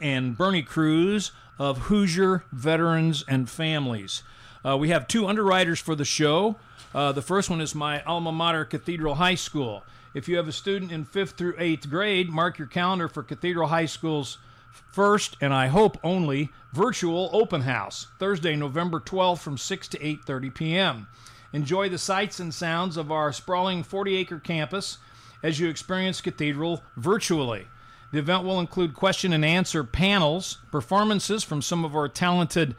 and 0.00 0.36
Bernie 0.36 0.62
Kruse 0.62 1.30
of 1.58 1.78
Hoosier 1.78 2.44
Veterans 2.52 3.24
and 3.28 3.48
Families. 3.48 4.22
Uh, 4.64 4.76
we 4.78 4.88
have 4.88 5.06
two 5.06 5.26
underwriters 5.26 5.78
for 5.78 5.94
the 5.94 6.04
show. 6.04 6.56
Uh, 6.94 7.12
the 7.12 7.22
first 7.22 7.50
one 7.50 7.60
is 7.60 7.74
my 7.74 8.02
alma 8.04 8.32
mater, 8.32 8.64
Cathedral 8.64 9.16
High 9.16 9.34
School. 9.34 9.84
If 10.14 10.28
you 10.28 10.36
have 10.36 10.48
a 10.48 10.52
student 10.52 10.90
in 10.90 11.04
fifth 11.04 11.32
through 11.32 11.56
eighth 11.58 11.90
grade, 11.90 12.30
mark 12.30 12.58
your 12.58 12.68
calendar 12.68 13.08
for 13.08 13.22
Cathedral 13.22 13.68
High 13.68 13.86
School's 13.86 14.38
first 14.70 15.36
and 15.40 15.52
I 15.52 15.68
hope 15.68 15.98
only 16.02 16.50
virtual 16.72 17.30
open 17.32 17.62
house 17.62 18.08
Thursday, 18.18 18.56
November 18.56 19.00
12th 19.00 19.40
from 19.40 19.58
6 19.58 19.88
to 19.88 19.98
8:30 19.98 20.54
p.m. 20.54 21.08
Enjoy 21.54 21.88
the 21.88 21.98
sights 21.98 22.40
and 22.40 22.52
sounds 22.52 22.96
of 22.96 23.12
our 23.12 23.32
sprawling 23.32 23.84
40-acre 23.84 24.40
campus 24.40 24.98
as 25.40 25.60
you 25.60 25.68
experience 25.68 26.20
Cathedral 26.20 26.82
virtually. 26.96 27.68
The 28.10 28.18
event 28.18 28.42
will 28.42 28.58
include 28.58 28.92
question 28.94 29.32
and 29.32 29.44
answer 29.44 29.84
panels, 29.84 30.58
performances 30.72 31.44
from 31.44 31.62
some 31.62 31.84
of 31.84 31.94
our 31.94 32.08
talented 32.08 32.74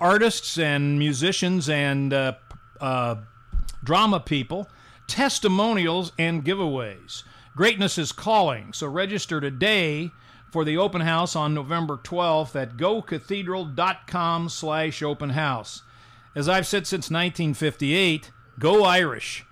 artists 0.00 0.58
and 0.58 0.98
musicians 0.98 1.68
and 1.68 2.12
uh, 2.12 2.32
uh, 2.80 3.14
drama 3.84 4.18
people, 4.18 4.68
testimonials, 5.06 6.10
and 6.18 6.44
giveaways. 6.44 7.22
Greatness 7.54 7.96
is 7.96 8.10
calling, 8.10 8.72
so 8.72 8.88
register 8.88 9.40
today 9.40 10.10
for 10.50 10.64
the 10.64 10.76
open 10.76 11.02
house 11.02 11.36
on 11.36 11.54
November 11.54 11.96
12th 11.96 12.60
at 12.60 12.76
gocathedral.com 12.76 14.48
slash 14.48 15.00
open 15.00 15.30
house. 15.30 15.82
As 16.36 16.48
I've 16.50 16.66
said 16.66 16.86
since 16.86 17.10
1958, 17.10 18.30
go 18.58 18.84
Irish. 18.84 19.46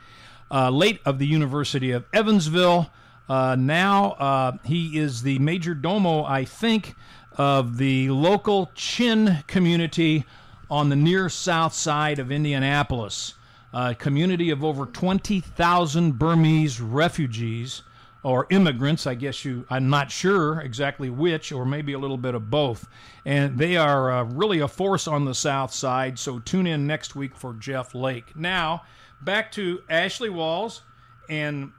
uh, 0.51 0.69
late 0.69 0.99
of 1.05 1.19
the 1.19 1.25
University 1.25 1.91
of 1.91 2.05
Evansville. 2.13 2.91
Uh, 3.29 3.55
now 3.57 4.11
uh, 4.11 4.57
he 4.63 4.97
is 4.97 5.21
the 5.21 5.39
major 5.39 5.73
domo, 5.73 6.23
I 6.23 6.43
think, 6.43 6.95
of 7.37 7.77
the 7.77 8.09
local 8.09 8.69
Chin 8.75 9.43
community 9.47 10.25
on 10.69 10.89
the 10.89 10.95
near 10.95 11.29
south 11.29 11.73
side 11.73 12.19
of 12.19 12.31
Indianapolis. 12.31 13.35
A 13.73 13.95
community 13.95 14.49
of 14.49 14.63
over 14.63 14.85
20,000 14.85 16.19
Burmese 16.19 16.81
refugees 16.81 17.83
or 18.27 18.45
immigrants, 18.49 19.07
I 19.07 19.15
guess 19.15 19.45
you, 19.45 19.65
I'm 19.69 19.89
not 19.89 20.11
sure 20.11 20.59
exactly 20.59 21.09
which, 21.09 21.53
or 21.53 21.65
maybe 21.65 21.93
a 21.93 21.97
little 21.97 22.17
bit 22.17 22.35
of 22.35 22.49
both. 22.49 22.85
And 23.23 23.57
they 23.57 23.77
are 23.77 24.11
uh, 24.11 24.23
really 24.25 24.59
a 24.59 24.67
force 24.67 25.07
on 25.07 25.23
the 25.23 25.33
south 25.33 25.73
side, 25.73 26.19
so 26.19 26.39
tune 26.39 26.67
in 26.67 26.85
next 26.85 27.15
week 27.15 27.37
for 27.37 27.53
Jeff 27.53 27.95
Lake. 27.95 28.35
Now, 28.35 28.83
back 29.21 29.49
to 29.53 29.81
Ashlee 29.89 30.29
Walls 30.29 30.81
and 31.29 31.71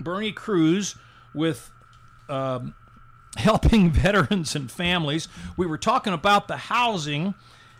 Bernie 0.00 0.32
Kruse 0.32 0.96
with 1.34 1.70
um, 2.30 2.74
helping 3.36 3.90
veterans 3.90 4.56
and 4.56 4.72
families. 4.72 5.28
We 5.54 5.66
were 5.66 5.76
talking 5.76 6.14
about 6.14 6.48
the 6.48 6.56
housing, 6.56 7.34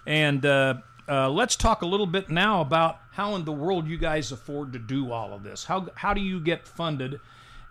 and 0.07 0.45
uh, 0.45 0.75
uh, 1.09 1.31
let's 1.31 1.57
talk 1.57 1.81
a 1.81 1.87
little 1.87 2.05
bit 2.05 2.29
now 2.29 2.61
about 2.61 2.99
how 3.15 3.37
in 3.37 3.45
the 3.45 3.53
world 3.53 3.87
you 3.87 3.97
guys 3.97 4.33
afford 4.33 4.73
to 4.73 4.79
do 4.79 5.13
all 5.13 5.33
of 5.33 5.45
this. 5.45 5.65
How 5.65 5.89
how 5.95 6.15
do 6.15 6.21
you 6.21 6.41
get 6.41 6.67
funded? 6.67 7.21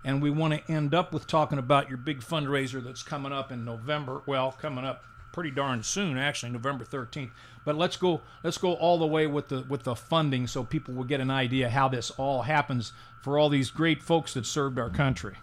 And 0.05 0.21
we 0.21 0.29
want 0.29 0.53
to 0.53 0.71
end 0.71 0.93
up 0.93 1.13
with 1.13 1.27
talking 1.27 1.57
about 1.57 1.89
your 1.89 1.97
big 1.97 2.19
fundraiser 2.21 2.83
that's 2.83 3.03
coming 3.03 3.31
up 3.31 3.51
in 3.51 3.63
November. 3.63 4.21
Well, 4.25 4.51
coming 4.53 4.83
up 4.83 5.03
pretty 5.31 5.51
darn 5.51 5.81
soon, 5.83 6.17
actually, 6.17 6.51
November 6.51 6.85
13th. 6.85 7.31
But 7.65 7.75
let's 7.75 7.97
go 7.97 8.21
let's 8.43 8.57
go 8.57 8.73
all 8.73 8.97
the 8.97 9.05
way 9.05 9.27
with 9.27 9.49
the 9.49 9.65
with 9.67 9.83
the 9.83 9.95
funding 9.95 10.47
so 10.47 10.63
people 10.63 10.93
will 10.93 11.03
get 11.03 11.19
an 11.19 11.29
idea 11.31 11.69
how 11.69 11.89
this 11.89 12.11
all 12.11 12.43
happens 12.43 12.93
for 13.21 13.37
all 13.37 13.49
these 13.49 13.69
great 13.69 14.01
folks 14.01 14.33
that 14.35 14.45
served 14.45 14.79
our 14.79 14.89
country. 14.89 15.35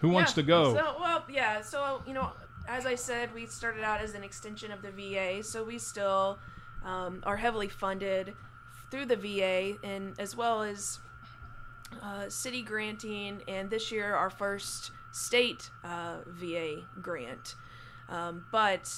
Who 0.00 0.10
wants 0.10 0.32
to 0.34 0.42
go? 0.42 0.74
So, 0.74 0.96
well, 0.98 1.24
yeah. 1.28 1.60
So, 1.60 2.02
you 2.06 2.14
know, 2.14 2.30
as 2.66 2.86
I 2.86 2.94
said, 2.94 3.34
we 3.34 3.46
started 3.46 3.82
out 3.82 4.00
as 4.00 4.14
an 4.14 4.24
extension 4.24 4.72
of 4.72 4.80
the 4.80 4.90
VA, 4.90 5.42
so 5.42 5.62
we 5.62 5.78
still 5.78 6.38
um, 6.84 7.22
are 7.24 7.36
heavily 7.36 7.68
funded 7.68 8.34
through 8.90 9.06
the 9.06 9.16
VA, 9.16 9.76
and 9.84 10.18
as 10.18 10.36
well 10.36 10.62
as 10.62 10.98
uh, 12.02 12.28
city 12.28 12.62
granting, 12.62 13.42
and 13.48 13.70
this 13.70 13.90
year 13.92 14.14
our 14.14 14.30
first 14.30 14.90
state 15.12 15.70
uh, 15.84 16.16
VA 16.26 16.82
grant. 17.00 17.54
Um, 18.08 18.44
but 18.50 18.92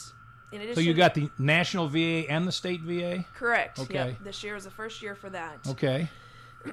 in 0.52 0.60
addition, 0.60 0.76
So 0.76 0.80
you 0.80 0.94
got 0.94 1.14
the 1.14 1.30
national 1.38 1.88
VA 1.88 2.30
and 2.30 2.46
the 2.46 2.52
state 2.52 2.80
VA? 2.82 3.24
correct. 3.34 3.78
Okay. 3.80 3.94
Yep, 3.94 4.24
this 4.24 4.42
year 4.44 4.54
was 4.54 4.64
the 4.64 4.70
first 4.70 5.02
year 5.02 5.14
for 5.14 5.30
that. 5.30 5.58
Okay. 5.68 6.08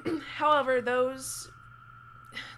However, 0.36 0.80
those 0.80 1.50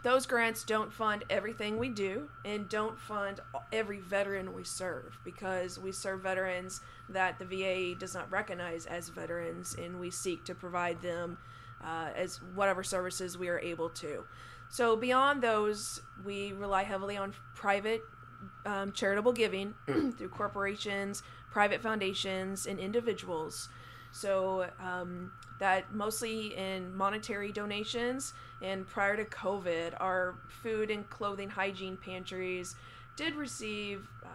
those 0.03 0.27
grants 0.27 0.65
don't 0.65 0.93
fund 0.93 1.25
everything 1.31 1.79
we 1.79 1.89
do 1.89 2.29
and 2.45 2.69
don't 2.69 2.99
fund 2.99 3.41
every 3.73 4.01
veteran 4.01 4.53
we 4.53 4.65
serve 4.65 5.19
because 5.25 5.79
we 5.79 5.93
serve 5.93 6.21
veterans 6.21 6.81
that 7.09 7.39
the 7.39 7.45
VA 7.45 7.99
does 7.99 8.15
not 8.15 8.31
recognize 8.31 8.87
as 8.87 9.09
veterans 9.09 9.75
and 9.75 9.99
we 9.99 10.11
seek 10.11 10.45
to 10.45 10.55
provide 10.55 11.01
them 11.01 11.39
uh, 11.85 12.09
as 12.15 12.41
whatever 12.55 12.83
services 12.83 13.37
we 13.39 13.49
are 13.49 13.59
able 13.61 13.89
to. 13.89 14.25
So 14.69 14.97
beyond 14.97 15.43
those, 15.43 16.01
we 16.25 16.53
rely 16.53 16.85
heavily 16.85 17.17
on 17.17 17.35
private 17.55 18.03
um, 18.65 18.93
charitable 18.93 19.33
giving 19.33 19.75
through 19.87 20.29
corporations, 20.29 21.23
private 21.51 21.81
foundations, 21.83 22.67
and 22.67 22.79
individuals. 22.79 23.69
So 24.13 24.67
um, 24.81 25.33
that 25.59 25.95
mostly 25.95 26.57
in 26.57 26.95
monetary 26.97 27.53
donations. 27.53 28.35
And 28.63 28.87
prior 28.87 29.17
to 29.17 29.25
COVID, 29.25 29.95
our 30.01 30.37
food 30.63 30.91
and 30.91 31.09
clothing 31.11 31.51
hygiene 31.51 31.97
pantries 31.97 32.75
did 33.17 33.35
receive. 33.35 34.07
Uh, 34.25 34.29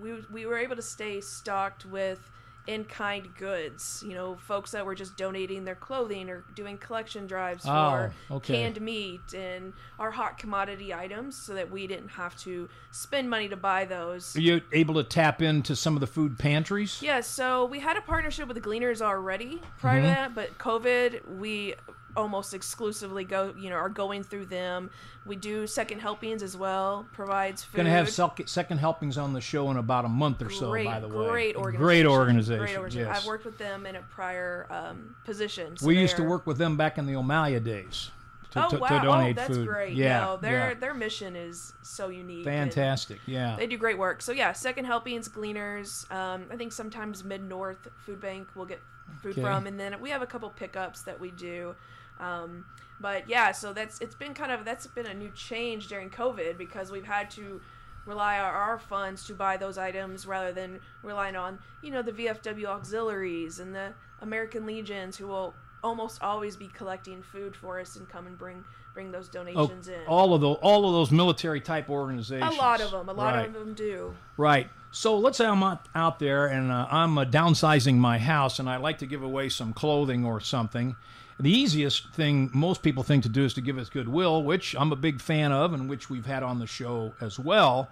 we 0.00 0.14
we 0.32 0.46
were 0.46 0.56
able 0.58 0.76
to 0.76 0.82
stay 0.82 1.20
stocked 1.20 1.84
with 1.84 2.30
in 2.68 2.84
kind 2.84 3.26
goods. 3.36 4.04
You 4.06 4.14
know, 4.14 4.36
folks 4.36 4.70
that 4.70 4.86
were 4.86 4.94
just 4.94 5.16
donating 5.16 5.64
their 5.64 5.74
clothing 5.74 6.30
or 6.30 6.44
doing 6.54 6.78
collection 6.78 7.26
drives 7.26 7.64
for 7.64 8.12
Oh, 8.30 8.36
okay. 8.36 8.54
canned 8.62 8.80
meat 8.80 9.34
and 9.34 9.72
our 9.98 10.12
hot 10.12 10.38
commodity 10.38 10.94
items, 10.94 11.36
so 11.36 11.54
that 11.54 11.72
we 11.72 11.88
didn't 11.88 12.10
have 12.10 12.36
to 12.42 12.68
spend 12.92 13.28
money 13.28 13.48
to 13.48 13.56
buy 13.56 13.84
those. 13.84 14.36
Are 14.36 14.40
you 14.40 14.60
able 14.72 14.94
to 14.94 15.02
tap 15.02 15.42
into 15.42 15.74
some 15.74 15.96
of 15.96 16.00
the 16.00 16.06
food 16.06 16.38
pantries? 16.38 17.02
Yeah, 17.02 17.20
so 17.20 17.64
we 17.64 17.80
had 17.80 17.96
a 17.96 18.00
partnership 18.02 18.46
with 18.46 18.54
the 18.54 18.60
Gleaners 18.62 19.02
already 19.02 19.60
prior 19.80 19.96
Mm-hmm. 20.00 20.06
to 20.06 20.14
that, 20.14 20.34
but 20.36 20.56
COVID, 20.58 21.36
we 21.38 21.74
almost 22.16 22.54
exclusively 22.54 23.24
go, 23.24 23.54
you 23.58 23.70
know, 23.70 23.76
are 23.76 23.88
going 23.88 24.22
through 24.22 24.46
them. 24.46 24.90
We 25.24 25.36
do 25.36 25.66
second 25.66 26.00
helpings 26.00 26.42
as 26.42 26.56
well, 26.56 27.06
provides 27.12 27.62
food. 27.62 27.76
Going 27.76 27.86
to 27.86 27.92
have 27.92 28.10
second 28.48 28.78
helpings 28.78 29.18
on 29.18 29.32
the 29.32 29.40
show 29.40 29.70
in 29.70 29.76
about 29.76 30.04
a 30.04 30.08
month 30.08 30.42
or 30.42 30.50
so, 30.50 30.70
great, 30.70 30.86
by 30.86 31.00
the 31.00 31.08
way. 31.08 31.28
great 31.28 31.56
organization. 31.56 31.84
Great 31.84 32.06
organization. 32.06 32.58
Great 32.58 32.76
organization. 32.76 33.08
Yes. 33.08 33.20
I've 33.20 33.26
worked 33.26 33.44
with 33.44 33.58
them 33.58 33.86
in 33.86 33.96
a 33.96 34.02
prior 34.02 34.66
um, 34.70 35.14
position. 35.24 35.76
so 35.76 35.86
we 35.86 35.98
used 35.98 36.16
to 36.16 36.24
work 36.24 36.46
with 36.46 36.58
them 36.58 36.76
back 36.76 36.98
in 36.98 37.06
the 37.06 37.16
O'Malia 37.16 37.60
days 37.60 38.10
to, 38.52 38.66
Oh 38.66 38.68
to, 38.68 38.78
wow! 38.78 38.88
to 38.88 39.00
donate 39.00 39.38
oh, 39.38 39.40
that's 39.40 39.54
food. 39.54 39.66
great. 39.66 39.94
Yeah, 39.94 40.20
no, 40.20 40.36
their 40.36 40.70
yeah. 40.70 40.74
their 40.74 40.94
mission 40.94 41.36
is 41.36 41.72
so 41.82 42.08
unique. 42.08 42.44
fantastic. 42.44 43.18
Yeah. 43.26 43.56
They 43.56 43.66
do 43.66 43.78
great 43.78 43.98
work. 43.98 44.20
So 44.22 44.32
yeah, 44.32 44.52
second 44.52 44.84
helpings, 44.84 45.28
gleaners. 45.28 46.10
Um, 46.10 46.44
I 46.50 46.56
think 46.56 46.72
sometimes 46.72 47.24
Mid 47.24 47.42
North 47.42 47.88
Food 48.04 48.20
Bank 48.20 48.48
will 48.54 48.66
get 48.66 48.80
food 49.22 49.32
Okay. 49.32 49.40
from, 49.40 49.66
and 49.66 49.80
then 49.80 50.00
we 50.00 50.10
have 50.10 50.22
a 50.22 50.26
couple 50.26 50.50
pickups 50.50 51.02
that 51.02 51.18
we 51.18 51.30
do. 51.30 51.74
Um, 52.20 52.64
but 53.00 53.28
yeah, 53.28 53.52
so 53.52 53.72
that's 53.72 54.00
it's 54.00 54.14
been 54.14 54.34
kind 54.34 54.52
of 54.52 54.64
that's 54.64 54.86
been 54.86 55.06
a 55.06 55.14
new 55.14 55.30
change 55.30 55.88
during 55.88 56.08
COVID 56.10 56.56
because 56.58 56.90
we've 56.90 57.06
had 57.06 57.30
to 57.32 57.60
rely 58.06 58.38
on 58.38 58.46
our 58.54 58.78
funds 58.78 59.24
to 59.26 59.34
buy 59.34 59.56
those 59.56 59.78
items 59.78 60.26
rather 60.26 60.52
than 60.52 60.80
relying 61.02 61.36
on 61.36 61.58
you 61.82 61.90
know 61.90 62.02
the 62.02 62.12
VFW 62.12 62.66
auxiliaries 62.66 63.58
and 63.60 63.74
the 63.74 63.92
American 64.20 64.66
Legions 64.66 65.16
who 65.16 65.26
will 65.26 65.54
almost 65.84 66.22
always 66.22 66.54
be 66.56 66.68
collecting 66.68 67.22
food 67.22 67.56
for 67.56 67.80
us 67.80 67.96
and 67.96 68.08
come 68.08 68.26
and 68.28 68.38
bring 68.38 68.64
bring 68.94 69.10
those 69.10 69.28
Oh, 69.30 69.32
donations 69.32 69.88
in. 69.88 70.00
all 70.06 70.34
of 70.34 70.42
those, 70.42 70.58
all 70.60 70.86
of 70.86 70.92
those 70.92 71.10
military 71.10 71.60
type 71.62 71.88
organizations. 71.88 72.54
a 72.54 72.58
lot 72.58 72.80
of 72.82 72.90
them, 72.90 73.08
a 73.08 73.12
lot 73.12 73.34
Right. 73.34 73.46
of 73.48 73.54
them 73.54 73.72
do. 73.72 74.14
Right. 74.36 74.68
So 74.90 75.16
let's 75.16 75.38
say 75.38 75.46
I'm 75.46 75.62
out, 75.62 75.86
out 75.94 76.18
there 76.18 76.46
and 76.46 76.70
uh, 76.70 76.86
I'm 76.90 77.16
uh, 77.16 77.24
downsizing 77.24 77.94
my 77.96 78.18
house 78.18 78.58
and 78.58 78.68
I 78.68 78.76
like 78.76 78.98
to 78.98 79.06
give 79.06 79.22
away 79.22 79.48
some 79.48 79.72
clothing 79.72 80.26
or 80.26 80.40
something. 80.40 80.94
The 81.40 81.50
easiest 81.50 82.10
thing 82.10 82.50
most 82.52 82.82
people 82.82 83.02
think 83.02 83.22
to 83.24 83.28
do 83.28 83.44
is 83.44 83.54
to 83.54 83.60
give 83.60 83.78
us 83.78 83.88
goodwill, 83.88 84.42
which 84.42 84.76
I'm 84.78 84.92
a 84.92 84.96
big 84.96 85.20
fan 85.20 85.52
of 85.52 85.72
and 85.72 85.88
which 85.88 86.10
we've 86.10 86.26
had 86.26 86.42
on 86.42 86.58
the 86.58 86.66
show 86.66 87.14
as 87.20 87.38
well. 87.38 87.88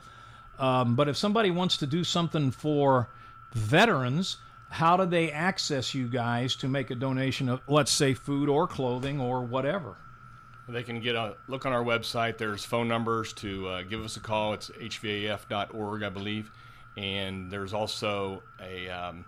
Um, 0.58 0.94
but 0.94 1.08
if 1.08 1.16
somebody 1.16 1.50
wants 1.50 1.78
to 1.78 1.86
do 1.86 2.04
something 2.04 2.50
for 2.50 3.08
veterans, 3.54 4.36
how 4.68 4.96
do 4.96 5.06
they 5.06 5.32
access 5.32 5.94
you 5.94 6.06
guys 6.06 6.54
to 6.56 6.68
make 6.68 6.90
a 6.90 6.94
donation 6.94 7.48
of, 7.48 7.60
let's 7.66 7.90
say, 7.90 8.14
food 8.14 8.48
or 8.48 8.68
clothing 8.68 9.20
or 9.20 9.42
whatever? 9.42 9.96
They 10.68 10.84
can 10.84 11.00
get 11.00 11.16
a 11.16 11.34
look 11.48 11.66
on 11.66 11.72
our 11.72 11.82
website. 11.82 12.38
There's 12.38 12.64
phone 12.64 12.86
numbers 12.86 13.32
to 13.34 13.66
uh, 13.66 13.82
give 13.82 14.04
us 14.04 14.16
a 14.16 14.20
call. 14.20 14.52
It's 14.54 14.70
hvaf.org, 14.70 16.02
I 16.04 16.08
believe, 16.08 16.52
and 16.96 17.50
there's 17.50 17.72
also 17.72 18.42
a 18.60 18.88
um, 18.88 19.24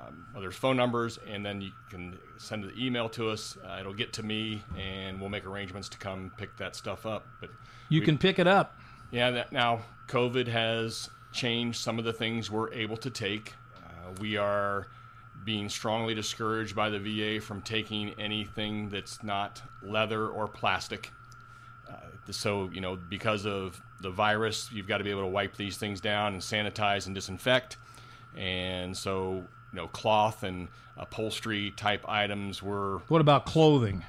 um, 0.00 0.26
well, 0.32 0.40
there's 0.40 0.54
phone 0.56 0.76
numbers, 0.76 1.18
and 1.26 1.44
then 1.44 1.60
you 1.60 1.72
can 1.90 2.18
send 2.36 2.64
an 2.64 2.72
email 2.78 3.08
to 3.10 3.30
us. 3.30 3.56
Uh, 3.66 3.78
it'll 3.80 3.94
get 3.94 4.12
to 4.14 4.22
me, 4.22 4.62
and 4.76 5.20
we'll 5.20 5.30
make 5.30 5.44
arrangements 5.46 5.88
to 5.90 5.98
come 5.98 6.30
pick 6.36 6.56
that 6.58 6.76
stuff 6.76 7.04
up. 7.06 7.26
But 7.40 7.50
You 7.88 8.00
we- 8.00 8.06
can 8.06 8.18
pick 8.18 8.38
it 8.38 8.46
up. 8.46 8.78
yeah, 9.10 9.30
that, 9.30 9.52
now 9.52 9.80
COVID 10.08 10.46
has 10.48 11.10
changed 11.32 11.80
some 11.80 11.98
of 11.98 12.04
the 12.04 12.12
things 12.12 12.50
we're 12.50 12.72
able 12.72 12.96
to 12.98 13.10
take. 13.10 13.54
Uh, 13.84 14.12
we 14.20 14.36
are 14.36 14.86
being 15.44 15.68
strongly 15.68 16.14
discouraged 16.14 16.74
by 16.76 16.90
the 16.90 16.98
VA 16.98 17.40
from 17.40 17.62
taking 17.62 18.10
anything 18.20 18.88
that's 18.90 19.22
not 19.22 19.62
leather 19.82 20.28
or 20.28 20.46
plastic. 20.48 21.12
Uh, 21.88 21.94
so, 22.30 22.68
you 22.72 22.80
know, 22.80 22.96
because 22.96 23.46
of 23.46 23.80
the 24.00 24.10
virus, 24.10 24.70
you've 24.72 24.86
got 24.86 24.98
to 24.98 25.04
be 25.04 25.10
able 25.10 25.22
to 25.22 25.26
wipe 25.28 25.56
these 25.56 25.76
things 25.78 26.00
down 26.00 26.34
and 26.34 26.42
sanitize 26.42 27.06
and 27.06 27.14
disinfect. 27.14 27.76
And 28.36 28.94
so, 28.96 29.44
you 29.72 29.76
know, 29.76 29.88
cloth 29.88 30.42
and 30.42 30.68
upholstery 30.96 31.70
type 31.72 32.08
items 32.08 32.62
were 32.62 32.98
What 33.08 33.20
about 33.20 33.46
clothing? 33.46 34.04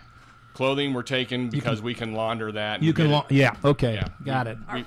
clothing 0.54 0.94
were 0.94 1.04
taken 1.04 1.50
because 1.50 1.82
we 1.82 1.94
can 1.94 2.14
launder 2.14 2.52
that. 2.52 2.82
You 2.84 2.92
can, 2.94 3.06
get 3.06 3.12
it- 3.12 3.16
lo- 3.16 3.26
yeah, 3.30 3.56
okay, 3.64 3.94
Yeah. 3.96 4.08
got 4.26 4.48
it. 4.48 4.58
we, 4.74 4.86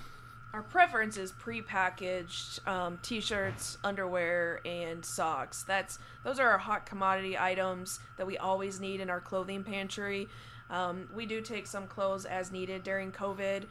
Our 0.53 0.63
preference 0.63 1.17
is 1.17 1.33
prepackaged 1.33 2.67
um, 2.69 2.99
t-shirts, 3.03 3.79
underwear, 3.83 4.61
and 4.67 5.03
socks. 5.05 5.63
That's 5.63 5.99
those 6.25 6.39
are 6.39 6.49
our 6.51 6.59
hot 6.59 6.85
commodity 6.85 7.39
items 7.39 8.01
that 8.19 8.27
we 8.27 8.37
always 8.37 8.81
need 8.81 9.01
in 9.01 9.09
our 9.09 9.21
clothing 9.21 9.65
pantry. 9.65 10.29
Um, 10.69 11.09
we 11.15 11.27
do 11.27 11.41
take 11.41 11.67
some 11.67 11.87
clothes 11.87 12.25
as 12.25 12.51
needed 12.53 12.83
during 12.83 13.13
COVID. 13.13 13.65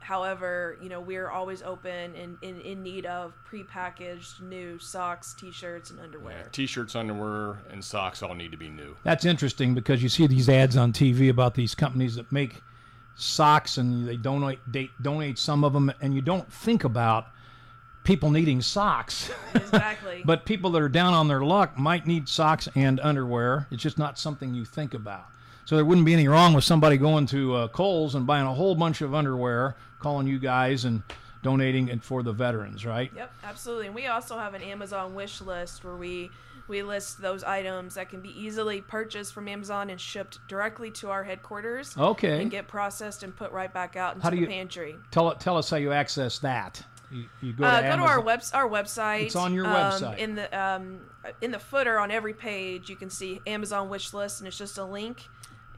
However, 0.00 0.78
you 0.80 0.88
know 0.88 1.00
we're 1.00 1.28
always 1.28 1.62
open 1.62 2.14
and 2.16 2.38
in, 2.40 2.60
in 2.62 2.82
need 2.82 3.04
of 3.06 3.34
prepackaged 3.50 4.40
new 4.40 4.78
socks, 4.78 5.34
t-shirts, 5.34 5.90
and 5.90 6.00
underwear. 6.00 6.48
T-shirts, 6.52 6.96
underwear, 6.96 7.58
and 7.70 7.84
socks 7.84 8.22
all 8.22 8.34
need 8.34 8.50
to 8.52 8.56
be 8.56 8.68
new. 8.68 8.96
That's 9.02 9.24
interesting 9.24 9.74
because 9.74 10.02
you 10.02 10.08
see 10.08 10.26
these 10.26 10.48
ads 10.48 10.76
on 10.76 10.92
TV 10.92 11.28
about 11.28 11.54
these 11.54 11.74
companies 11.74 12.16
that 12.16 12.32
make 12.32 12.62
socks 13.16 13.78
and 13.78 14.08
they 14.08 14.16
donate 14.16 14.60
they 14.66 14.88
donate 15.02 15.38
some 15.38 15.64
of 15.64 15.72
them 15.72 15.92
and 16.00 16.14
you 16.14 16.22
don't 16.22 16.50
think 16.52 16.84
about 16.84 17.26
people 18.04 18.30
needing 18.30 18.62
socks. 18.62 19.30
Exactly. 19.54 20.22
but 20.24 20.46
people 20.46 20.70
that 20.70 20.80
are 20.80 20.88
down 20.88 21.12
on 21.12 21.28
their 21.28 21.42
luck 21.42 21.76
might 21.76 22.06
need 22.06 22.26
socks 22.26 22.66
and 22.74 22.98
underwear. 23.00 23.66
It's 23.70 23.82
just 23.82 23.98
not 23.98 24.18
something 24.18 24.54
you 24.54 24.64
think 24.64 24.94
about. 24.94 25.26
So 25.68 25.76
there 25.76 25.84
wouldn't 25.84 26.06
be 26.06 26.14
any 26.14 26.28
wrong 26.28 26.54
with 26.54 26.64
somebody 26.64 26.96
going 26.96 27.26
to 27.26 27.54
uh, 27.54 27.68
Kohl's 27.68 28.14
and 28.14 28.26
buying 28.26 28.46
a 28.46 28.54
whole 28.54 28.74
bunch 28.74 29.02
of 29.02 29.14
underwear, 29.14 29.76
calling 29.98 30.26
you 30.26 30.38
guys 30.38 30.86
and 30.86 31.02
donating 31.42 31.88
it 31.88 32.02
for 32.02 32.22
the 32.22 32.32
veterans, 32.32 32.86
right? 32.86 33.12
Yep, 33.14 33.30
absolutely. 33.44 33.84
And 33.88 33.94
we 33.94 34.06
also 34.06 34.38
have 34.38 34.54
an 34.54 34.62
Amazon 34.62 35.14
wish 35.14 35.42
list 35.42 35.84
where 35.84 35.94
we 35.94 36.30
we 36.68 36.82
list 36.82 37.20
those 37.20 37.44
items 37.44 37.96
that 37.96 38.08
can 38.08 38.22
be 38.22 38.30
easily 38.30 38.80
purchased 38.80 39.34
from 39.34 39.46
Amazon 39.46 39.90
and 39.90 40.00
shipped 40.00 40.38
directly 40.48 40.90
to 40.92 41.10
our 41.10 41.22
headquarters. 41.22 41.94
Okay. 41.98 42.40
And 42.40 42.50
get 42.50 42.66
processed 42.66 43.22
and 43.22 43.36
put 43.36 43.52
right 43.52 43.70
back 43.70 43.94
out 43.94 44.14
into 44.14 44.22
How 44.24 44.30
do 44.30 44.36
the 44.36 44.42
you- 44.44 44.48
pantry. 44.48 44.96
Tell 45.10 45.34
tell 45.34 45.58
us 45.58 45.68
how 45.68 45.76
you 45.76 45.92
access 45.92 46.38
that. 46.38 46.82
You, 47.10 47.24
you 47.42 47.52
go 47.52 47.64
to 47.64 47.70
Uh, 47.70 47.80
go 47.82 47.96
to 47.98 48.02
our 48.04 48.22
webs 48.22 48.52
our 48.52 48.66
website. 48.70 49.24
It's 49.26 49.36
on 49.36 49.52
your 49.52 49.66
Um, 49.66 49.72
website. 49.74 50.16
In 50.16 50.34
the 50.34 50.58
um, 50.58 51.00
in 51.42 51.50
the 51.50 51.58
footer 51.58 51.98
on 51.98 52.10
every 52.10 52.32
page, 52.32 52.88
you 52.88 52.96
can 52.96 53.10
see 53.10 53.42
Amazon 53.46 53.90
wish 53.90 54.14
list, 54.14 54.40
and 54.40 54.48
it's 54.48 54.56
just 54.56 54.78
a 54.78 54.84
link, 54.84 55.28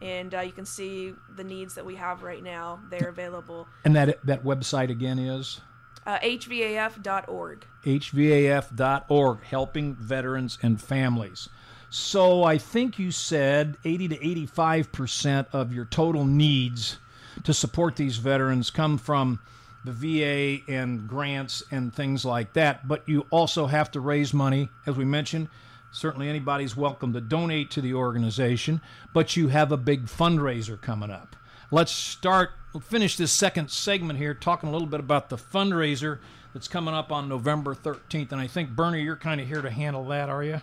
and 0.02 0.34
uh, 0.34 0.40
you 0.40 0.52
can 0.52 0.64
see 0.64 1.14
the 1.36 1.44
needs 1.44 1.74
that 1.74 1.84
we 1.84 1.96
have 1.96 2.22
right 2.22 2.42
now. 2.42 2.80
They're 2.90 3.08
available. 3.08 3.66
and 3.84 3.94
that 3.96 4.24
that 4.26 4.44
website 4.44 4.90
again 4.90 5.18
is 5.18 5.60
Uh, 6.06 6.18
HVAF.org. 6.20 7.66
hvaf.org, 7.84 9.42
helping 9.44 9.94
veterans 9.96 10.58
and 10.62 10.80
families. 10.80 11.48
So 11.90 12.44
I 12.44 12.56
think 12.58 12.98
you 12.98 13.10
said 13.10 13.76
80 13.84 14.08
to 14.08 14.24
85 14.26 14.92
percent 14.92 15.48
of 15.52 15.72
your 15.74 15.84
total 15.86 16.24
needs 16.24 16.98
to 17.44 17.52
support 17.54 17.96
these 17.96 18.16
veterans 18.18 18.70
come 18.70 18.98
from 18.98 19.40
the 19.84 19.92
VA 19.92 20.62
and 20.70 21.08
grants 21.08 21.62
and 21.70 21.92
things 21.94 22.24
like 22.24 22.52
that. 22.52 22.86
But 22.86 23.08
you 23.08 23.26
also 23.30 23.66
have 23.66 23.90
to 23.92 24.00
raise 24.00 24.34
money, 24.34 24.68
as 24.86 24.96
we 24.96 25.04
mentioned. 25.04 25.48
Certainly, 25.92 26.28
anybody's 26.28 26.76
welcome 26.76 27.12
to 27.12 27.20
donate 27.20 27.70
to 27.72 27.80
the 27.80 27.94
organization, 27.94 28.80
but 29.12 29.36
you 29.36 29.48
have 29.48 29.72
a 29.72 29.76
big 29.76 30.06
fundraiser 30.06 30.80
coming 30.80 31.10
up. 31.10 31.34
Let's 31.72 31.90
start, 31.92 32.50
finish 32.82 33.16
this 33.16 33.32
second 33.32 33.70
segment 33.70 34.18
here 34.18 34.34
talking 34.34 34.68
a 34.68 34.72
little 34.72 34.86
bit 34.88 35.00
about 35.00 35.30
the 35.30 35.36
fundraiser 35.36 36.18
that's 36.52 36.68
coming 36.68 36.94
up 36.94 37.10
on 37.10 37.28
November 37.28 37.74
13th. 37.74 38.30
And 38.32 38.40
I 38.40 38.46
think, 38.46 38.70
Bernie, 38.70 39.02
you're 39.02 39.16
kind 39.16 39.40
of 39.40 39.48
here 39.48 39.62
to 39.62 39.70
handle 39.70 40.04
that, 40.06 40.28
are 40.28 40.44
you? 40.44 40.54
I 40.56 40.60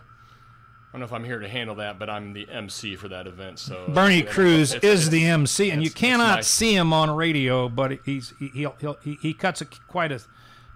don't 0.93 0.99
know 1.01 1.05
if 1.05 1.13
I'm 1.13 1.25
here 1.25 1.39
to 1.39 1.47
handle 1.49 1.75
that, 1.75 1.99
but 1.99 2.09
I'm 2.09 2.31
the 2.33 2.47
MC 2.49 2.95
for 2.95 3.09
that 3.09 3.27
event. 3.27 3.59
So 3.59 3.85
Bernie 3.93 4.19
it's- 4.19 4.33
Kruse 4.33 4.73
it's- 4.73 4.83
is 5.01 5.09
the 5.09 5.25
MC, 5.25 5.69
and 5.71 5.81
you 5.81 5.87
it's- 5.87 5.91
it's 5.91 5.99
cannot 5.99 6.35
nice. 6.37 6.47
see 6.47 6.73
him 6.75 6.93
on 6.93 7.09
radio, 7.11 7.67
but 7.67 7.99
he's 8.05 8.33
he 8.39 8.47
he'll, 8.49 8.75
he'll, 8.79 8.97
he 9.03 9.17
he 9.21 9.33
cuts 9.33 9.61
a, 9.61 9.65
quite 9.65 10.11
a 10.13 10.21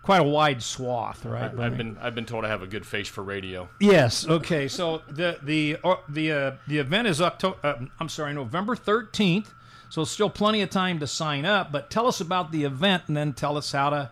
quite 0.04 0.22
a 0.22 0.24
wide 0.24 0.64
swath, 0.64 1.26
right? 1.26 1.58
I've 1.58 1.78
been 1.78 1.98
I've 2.02 2.16
been 2.16 2.26
told 2.26 2.46
I 2.46 2.50
have 2.50 2.62
a 2.64 2.68
good 2.68 2.86
face 2.86 3.08
for 3.08 3.24
radio. 3.24 3.70
Yes. 3.80 4.28
Okay. 4.28 4.68
So 4.68 5.02
the 5.08 5.38
the 5.42 5.78
or, 5.84 6.00
the 6.10 6.32
uh, 6.32 6.52
the 6.68 6.80
event 6.80 7.08
is 7.08 7.22
October. 7.22 7.58
Uh, 7.64 7.86
I'm 8.00 8.10
sorry, 8.10 8.34
November 8.34 8.76
13th. 8.76 9.48
So 9.90 10.06
still 10.06 10.30
plenty 10.30 10.62
of 10.62 10.70
time 10.70 11.00
to 11.00 11.08
sign 11.08 11.46
up. 11.46 11.72
But 11.72 11.90
tell 11.90 12.08
us 12.08 12.22
about 12.22 12.52
the 12.52 12.64
event, 12.64 13.04
and 13.08 13.18
then 13.18 13.34
tell 13.34 13.58
us 13.58 13.72
how 13.72 13.90
to 13.90 14.10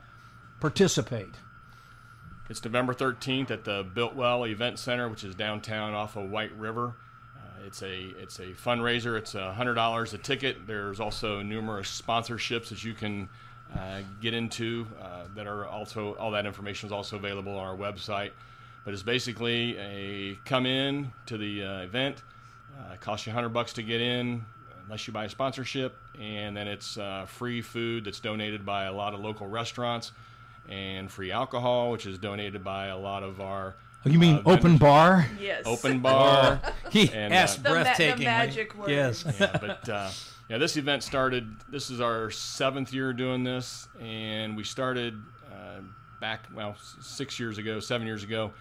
participate. 0.59 1.35
It's 2.49 2.63
November 2.63 2.93
13th 2.93 3.51
at 3.51 3.63
the 3.63 3.85
Biltwell 3.85 4.49
Event 4.49 4.79
Center, 4.79 5.07
which 5.07 5.23
is 5.23 5.35
downtown 5.35 5.93
off 5.93 6.15
of 6.15 6.29
White 6.31 6.51
River. 6.57 6.95
Uh, 7.37 7.65
it's 7.65 7.83
a 7.83 8.13
it's 8.17 8.39
a 8.39 8.47
fundraiser. 8.47 9.17
It's 9.17 9.35
a 9.35 9.53
hundred 9.53 9.75
dollars 9.75 10.13
a 10.13 10.17
ticket. 10.17 10.67
There's 10.67 10.99
also 10.99 11.41
numerous 11.41 12.01
sponsorships 12.01 12.69
that 12.69 12.83
you 12.83 12.93
can 12.93 13.29
uh, 13.77 13.99
get 14.21 14.33
into 14.33 14.87
uh, 15.01 15.23
that 15.35 15.47
are 15.47 15.65
also 15.67 16.15
all 16.15 16.31
that 16.31 16.45
information 16.45 16.87
is 16.87 16.93
also 16.93 17.17
available 17.17 17.57
on 17.57 17.67
our 17.67 17.75
website. 17.75 18.31
But 18.85 18.93
it's 18.93 19.03
basically 19.03 19.77
a 19.77 20.39
come 20.45 20.65
in 20.65 21.11
to 21.27 21.37
the 21.37 21.63
uh, 21.63 21.79
event. 21.81 22.23
Uh, 22.79 22.95
costs 22.99 23.27
you 23.27 23.33
hundred 23.33 23.49
bucks 23.49 23.73
to 23.73 23.83
get 23.83 23.99
in, 24.01 24.43
unless 24.85 25.05
you 25.05 25.13
buy 25.13 25.25
a 25.25 25.29
sponsorship, 25.29 25.95
and 26.19 26.55
then 26.55 26.67
it's 26.67 26.97
uh, 26.97 27.25
free 27.27 27.61
food 27.61 28.05
that's 28.05 28.19
donated 28.19 28.65
by 28.65 28.85
a 28.85 28.93
lot 28.93 29.13
of 29.13 29.19
local 29.19 29.47
restaurants, 29.47 30.13
and 30.69 31.11
free 31.11 31.31
alcohol, 31.31 31.91
which 31.91 32.05
is 32.05 32.17
donated 32.17 32.63
by 32.63 32.87
a 32.87 32.97
lot 32.97 33.23
of 33.23 33.41
our. 33.41 33.75
Oh, 34.05 34.09
you 34.09 34.19
mean 34.19 34.35
uh, 34.37 34.41
open 34.45 34.61
vendors. 34.61 34.79
bar? 34.79 35.27
Yes. 35.39 35.63
Open 35.65 35.99
bar. 36.01 36.61
He 36.89 37.11
And, 37.11 37.33
asked 37.33 37.65
uh, 37.65 37.73
The 37.73 37.83
ma- 37.83 38.15
the 38.15 38.23
magic 38.23 38.75
word. 38.77 38.89
Yes. 38.89 39.25
yeah, 39.39 39.57
but 39.59 39.87
uh, 39.89 40.09
yeah, 40.49 40.57
this 40.57 40.77
event 40.77 41.03
started. 41.03 41.53
This 41.69 41.89
is 41.89 41.99
our 42.01 42.31
seventh 42.31 42.93
year 42.93 43.11
doing 43.13 43.43
this, 43.43 43.87
and 43.99 44.55
we 44.55 44.63
started 44.63 45.21
uh, 45.51 45.81
back 46.21 46.47
well 46.53 46.75
six 47.01 47.39
years 47.39 47.57
ago, 47.57 47.79
seven 47.79 48.07
years 48.07 48.23
ago, 48.23 48.51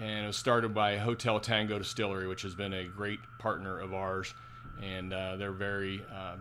and 0.00 0.24
it 0.24 0.26
was 0.26 0.36
started 0.36 0.74
by 0.74 0.96
Hotel 0.96 1.38
Tango 1.40 1.78
Distillery, 1.78 2.26
which 2.26 2.42
has 2.42 2.54
been 2.54 2.72
a 2.74 2.84
great 2.84 3.20
partner 3.38 3.78
of 3.78 3.94
ours, 3.94 4.34
and 4.82 5.12
uh, 5.12 5.36
they're 5.36 5.52
very. 5.52 6.04
Uh, 6.12 6.34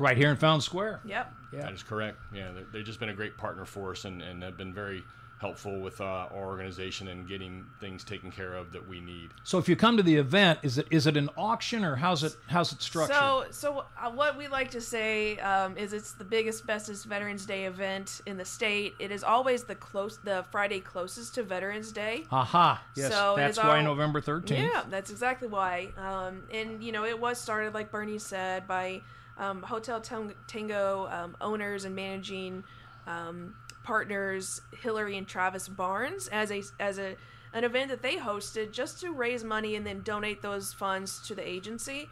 Right 0.00 0.16
here 0.16 0.30
in 0.30 0.36
Fountain 0.36 0.60
Square. 0.60 1.00
Yep. 1.04 1.34
Yeah. 1.52 1.62
that 1.62 1.72
is 1.72 1.82
correct. 1.82 2.18
Yeah, 2.32 2.52
they- 2.52 2.64
they've 2.72 2.84
just 2.86 3.00
been 3.00 3.08
a 3.10 3.14
great 3.14 3.36
partner 3.36 3.64
for 3.64 3.92
us, 3.92 4.04
and, 4.04 4.20
and 4.22 4.42
have 4.42 4.56
been 4.56 4.74
very 4.74 5.02
helpful 5.40 5.78
with 5.80 6.00
uh, 6.00 6.04
our 6.04 6.32
organization 6.32 7.06
and 7.06 7.28
getting 7.28 7.64
things 7.78 8.02
taken 8.02 8.28
care 8.28 8.54
of 8.54 8.72
that 8.72 8.88
we 8.88 8.98
need. 8.98 9.30
So 9.44 9.58
if 9.58 9.68
you 9.68 9.76
come 9.76 9.96
to 9.96 10.02
the 10.02 10.16
event, 10.16 10.58
is 10.64 10.78
it 10.78 10.88
is 10.90 11.06
it 11.06 11.16
an 11.16 11.30
auction 11.36 11.84
or 11.84 11.94
how's 11.94 12.24
it 12.24 12.34
how's 12.48 12.72
it 12.72 12.82
structured? 12.82 13.14
So, 13.14 13.44
so 13.52 13.84
uh, 14.02 14.10
what 14.10 14.36
we 14.36 14.48
like 14.48 14.72
to 14.72 14.80
say 14.80 15.38
um, 15.38 15.76
is 15.76 15.92
it's 15.92 16.10
the 16.10 16.24
biggest, 16.24 16.66
bestest 16.66 17.04
Veterans 17.06 17.46
Day 17.46 17.66
event 17.66 18.20
in 18.26 18.36
the 18.36 18.44
state. 18.44 18.94
It 18.98 19.12
is 19.12 19.22
always 19.22 19.62
the 19.62 19.76
close, 19.76 20.18
the 20.24 20.44
Friday 20.50 20.80
closest 20.80 21.36
to 21.36 21.44
Veterans 21.44 21.92
Day. 21.92 22.24
Aha. 22.32 22.82
Yes. 22.96 23.12
So 23.12 23.34
it 23.34 23.36
that's 23.36 23.58
why 23.58 23.76
our- 23.78 23.82
November 23.84 24.20
13th. 24.20 24.58
Yeah, 24.58 24.82
that's 24.90 25.10
exactly 25.12 25.46
why. 25.46 25.92
Um, 25.96 26.42
and 26.52 26.82
you 26.82 26.90
know, 26.90 27.04
it 27.04 27.18
was 27.20 27.40
started 27.40 27.74
like 27.74 27.92
Bernie 27.92 28.18
said 28.18 28.66
by 28.66 29.02
um, 29.38 29.62
Hotel 29.62 30.00
Tang- 30.00 30.34
Tango 30.46 31.08
um, 31.10 31.36
owners 31.40 31.84
and 31.84 31.94
managing 31.94 32.64
um, 33.06 33.54
partners 33.84 34.60
Hillary 34.80 35.16
and 35.16 35.26
Travis 35.26 35.68
Barnes 35.68 36.28
as 36.28 36.50
a 36.50 36.62
as 36.78 36.98
a 36.98 37.16
an 37.54 37.64
event 37.64 37.88
that 37.88 38.02
they 38.02 38.16
hosted 38.16 38.72
just 38.72 39.00
to 39.00 39.12
raise 39.12 39.42
money 39.42 39.74
and 39.76 39.86
then 39.86 40.02
donate 40.02 40.42
those 40.42 40.72
funds 40.72 41.26
to 41.28 41.34
the 41.34 41.46
agency. 41.46 42.08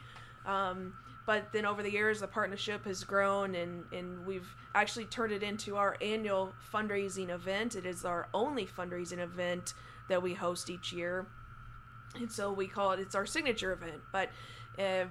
Um, 0.46 0.94
but 1.26 1.52
then 1.52 1.66
over 1.66 1.82
the 1.82 1.90
years, 1.90 2.20
the 2.20 2.28
partnership 2.28 2.84
has 2.86 3.02
grown, 3.04 3.54
and, 3.56 3.84
and 3.92 4.24
we've 4.24 4.48
actually 4.74 5.06
turned 5.06 5.32
it 5.32 5.42
into 5.42 5.76
our 5.76 5.96
annual 6.00 6.54
fundraising 6.72 7.30
event. 7.30 7.74
It 7.74 7.84
is 7.84 8.04
our 8.04 8.28
only 8.32 8.64
fundraising 8.64 9.18
event 9.18 9.74
that 10.08 10.22
we 10.22 10.32
host 10.32 10.70
each 10.70 10.92
year 10.92 11.26
and 12.20 12.30
so 12.30 12.52
we 12.52 12.66
call 12.66 12.92
it 12.92 13.00
it's 13.00 13.14
our 13.14 13.26
signature 13.26 13.72
event 13.72 14.00
but 14.12 14.30
uh, 14.78 15.04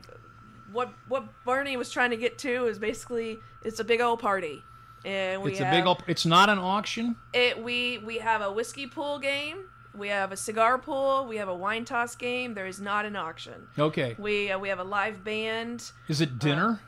what 0.72 0.94
what 1.08 1.26
Bernie 1.46 1.78
was 1.78 1.90
trying 1.90 2.10
to 2.12 2.18
get 2.18 2.38
to 2.40 2.66
is 2.66 2.80
basically 2.80 3.40
it's 3.64 3.80
a 3.80 3.84
big 3.84 4.02
old 4.02 4.20
party 4.20 4.64
and 5.04 5.42
we 5.44 5.52
It's 5.52 5.60
have, 5.60 5.74
a 5.74 5.78
big. 5.78 5.86
Op- 5.88 6.10
it's 6.10 6.26
not 6.26 6.50
an 6.50 6.58
auction. 6.60 7.16
it 7.34 7.62
we 7.64 8.00
we 8.00 8.18
have 8.20 8.42
a 8.42 8.52
whiskey 8.52 8.88
pool 8.88 9.20
game 9.20 9.66
we 9.94 10.08
have 10.10 10.32
a 10.32 10.38
cigar 10.38 10.78
pool 10.78 11.26
we 11.28 11.38
have 11.38 11.48
a 11.48 11.56
wine 11.56 11.86
toss 11.86 12.16
game 12.16 12.54
there 12.54 12.66
is 12.68 12.82
not 12.82 13.06
an 13.06 13.16
auction 13.16 13.68
Okay. 13.80 14.16
we 14.18 14.52
uh, 14.52 14.60
we 14.60 14.70
have 14.70 14.80
a 14.80 14.84
live 14.84 15.24
band 15.24 15.92
Is 16.08 16.22
it 16.22 16.40
dinner? 16.40 16.82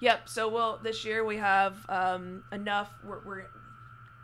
Yep. 0.00 0.28
So 0.30 0.48
well, 0.48 0.80
this 0.82 1.04
year 1.04 1.22
we 1.26 1.36
have 1.36 1.74
um, 1.90 2.42
enough. 2.52 2.88
We're, 3.04 3.18
we're 3.22 3.44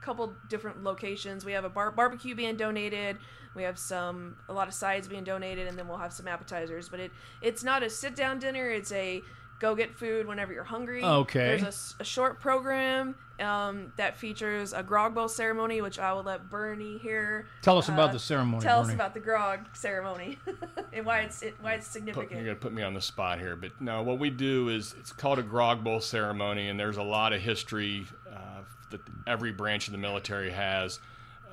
couple 0.06 0.32
different 0.48 0.84
locations. 0.84 1.44
We 1.44 1.52
have 1.52 1.64
a 1.64 1.68
bar- 1.68 1.90
barbecue 1.90 2.34
being 2.34 2.56
donated. 2.56 3.18
We 3.54 3.64
have 3.64 3.78
some 3.78 4.36
a 4.48 4.52
lot 4.52 4.68
of 4.68 4.74
sides 4.74 5.08
being 5.08 5.24
donated, 5.24 5.66
and 5.66 5.76
then 5.76 5.88
we'll 5.88 5.98
have 5.98 6.12
some 6.12 6.28
appetizers. 6.28 6.88
But 6.88 7.00
it 7.00 7.10
it's 7.42 7.64
not 7.64 7.82
a 7.82 7.90
sit 7.90 8.14
down 8.14 8.38
dinner. 8.38 8.70
It's 8.70 8.92
a 8.92 9.22
go 9.58 9.74
get 9.74 9.94
food 9.94 10.26
whenever 10.26 10.52
you're 10.52 10.64
hungry. 10.64 11.02
Okay. 11.02 11.58
There's 11.58 11.94
a 11.98 12.04
short 12.04 12.40
program 12.40 13.14
um, 13.40 13.92
that 13.96 14.16
features 14.16 14.72
a 14.72 14.82
grog 14.82 15.14
bowl 15.14 15.28
ceremony, 15.28 15.80
which 15.80 15.98
I 15.98 16.12
will 16.12 16.22
let 16.22 16.48
Bernie 16.50 16.98
here. 16.98 17.46
Tell 17.62 17.78
us 17.78 17.88
about 17.88 18.10
uh, 18.10 18.14
the 18.14 18.18
ceremony. 18.18 18.62
Tell 18.62 18.80
us 18.80 18.92
about 18.92 19.14
the 19.14 19.20
grog 19.20 19.60
ceremony 19.74 20.38
and 20.92 21.04
why 21.04 21.20
it's 21.20 21.42
it, 21.42 21.54
why 21.60 21.74
it's 21.74 21.86
Put, 21.86 21.92
significant. 21.92 22.32
you're 22.32 22.44
gonna 22.44 22.56
put 22.56 22.72
me 22.72 22.82
on 22.82 22.94
the 22.94 23.00
spot 23.00 23.38
here, 23.38 23.56
but 23.56 23.78
no. 23.80 24.02
What 24.02 24.18
we 24.18 24.30
do 24.30 24.68
is 24.68 24.94
it's 24.98 25.12
called 25.12 25.38
a 25.38 25.42
grog 25.42 25.82
bowl 25.84 26.00
ceremony, 26.00 26.68
and 26.68 26.78
there's 26.78 26.98
a 26.98 27.02
lot 27.02 27.32
of 27.32 27.40
history 27.40 28.06
uh, 28.30 28.62
that 28.90 29.00
every 29.26 29.52
branch 29.52 29.88
of 29.88 29.92
the 29.92 29.98
military 29.98 30.50
has 30.50 31.00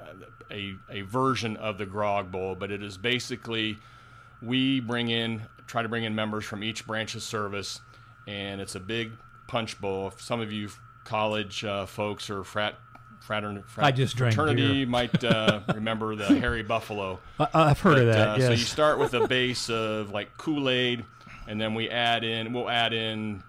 uh, 0.02 0.26
a, 0.52 0.76
a 0.90 1.02
version 1.02 1.58
of 1.58 1.78
the 1.78 1.86
grog 1.86 2.32
bowl, 2.32 2.56
but 2.56 2.72
it 2.72 2.84
is 2.84 2.98
basically 2.98 3.78
we 4.42 4.80
bring 4.82 5.10
in 5.10 5.42
try 5.68 5.82
to 5.82 5.90
bring 5.90 6.04
in 6.04 6.14
members 6.14 6.46
from 6.46 6.64
each 6.64 6.86
branch 6.86 7.16
of 7.16 7.24
service, 7.24 7.82
and 8.28 8.62
it's 8.62 8.76
a 8.76 8.80
big 8.80 9.12
punch 9.48 9.80
bowl. 9.80 10.08
If 10.08 10.22
some 10.22 10.42
of 10.42 10.52
you 10.52 10.70
college 11.04 11.64
uh, 11.64 11.86
folks 11.86 12.30
or 12.30 12.44
frat 12.44 12.76
fratern, 13.26 13.66
frat 13.66 13.86
I 13.86 13.92
just 13.92 14.18
fraternity 14.18 14.86
might 14.98 15.24
uh, 15.24 15.62
remember 15.74 16.16
the 16.16 16.26
Hairy 16.40 16.64
Buffalo. 16.64 17.20
I, 17.40 17.48
I've 17.54 17.80
heard 17.80 18.00
of 18.00 18.06
that. 18.08 18.30
uh, 18.30 18.36
yes. 18.38 18.46
So 18.48 18.52
you 18.52 18.58
start 18.58 19.00
with 19.00 19.14
a 19.14 19.28
base 19.30 19.70
of 19.70 20.12
like 20.12 20.38
Kool 20.38 20.70
Aid, 20.70 21.06
and 21.48 21.60
then 21.60 21.74
we 21.74 21.90
add 21.90 22.24
in 22.24 22.54
we'll 22.54 22.70
add 22.70 22.94
in 22.94 23.44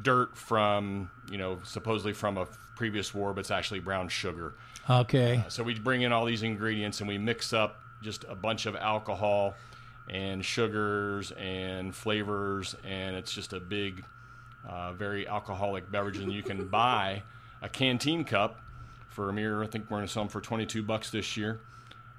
dirt 0.00 0.36
from 0.36 1.10
you 1.30 1.38
know 1.38 1.58
supposedly 1.62 2.12
from 2.12 2.38
a 2.38 2.46
previous 2.76 3.14
war, 3.14 3.32
but 3.32 3.40
it's 3.40 3.50
actually 3.50 3.80
brown 3.80 4.08
sugar. 4.08 4.54
okay. 4.88 5.44
So 5.48 5.62
we 5.62 5.78
bring 5.78 6.02
in 6.02 6.12
all 6.12 6.24
these 6.24 6.42
ingredients 6.42 7.00
and 7.00 7.08
we 7.08 7.18
mix 7.18 7.52
up 7.52 7.80
just 8.02 8.24
a 8.28 8.34
bunch 8.34 8.66
of 8.66 8.74
alcohol 8.74 9.54
and 10.08 10.44
sugars 10.44 11.30
and 11.32 11.94
flavors, 11.94 12.74
and 12.84 13.16
it's 13.16 13.32
just 13.32 13.52
a 13.52 13.60
big, 13.60 14.04
uh, 14.68 14.92
very 14.92 15.26
alcoholic 15.28 15.90
beverage. 15.90 16.18
And 16.18 16.32
you 16.32 16.42
can 16.42 16.66
buy 16.68 17.22
a 17.62 17.68
canteen 17.68 18.24
cup 18.24 18.60
for 19.08 19.28
a 19.28 19.32
mere, 19.32 19.62
I 19.62 19.66
think 19.66 19.90
we're 19.90 19.98
going 19.98 20.06
to 20.06 20.12
sell 20.12 20.22
them 20.24 20.30
for 20.30 20.40
22 20.40 20.82
bucks 20.82 21.10
this 21.10 21.36
year. 21.36 21.60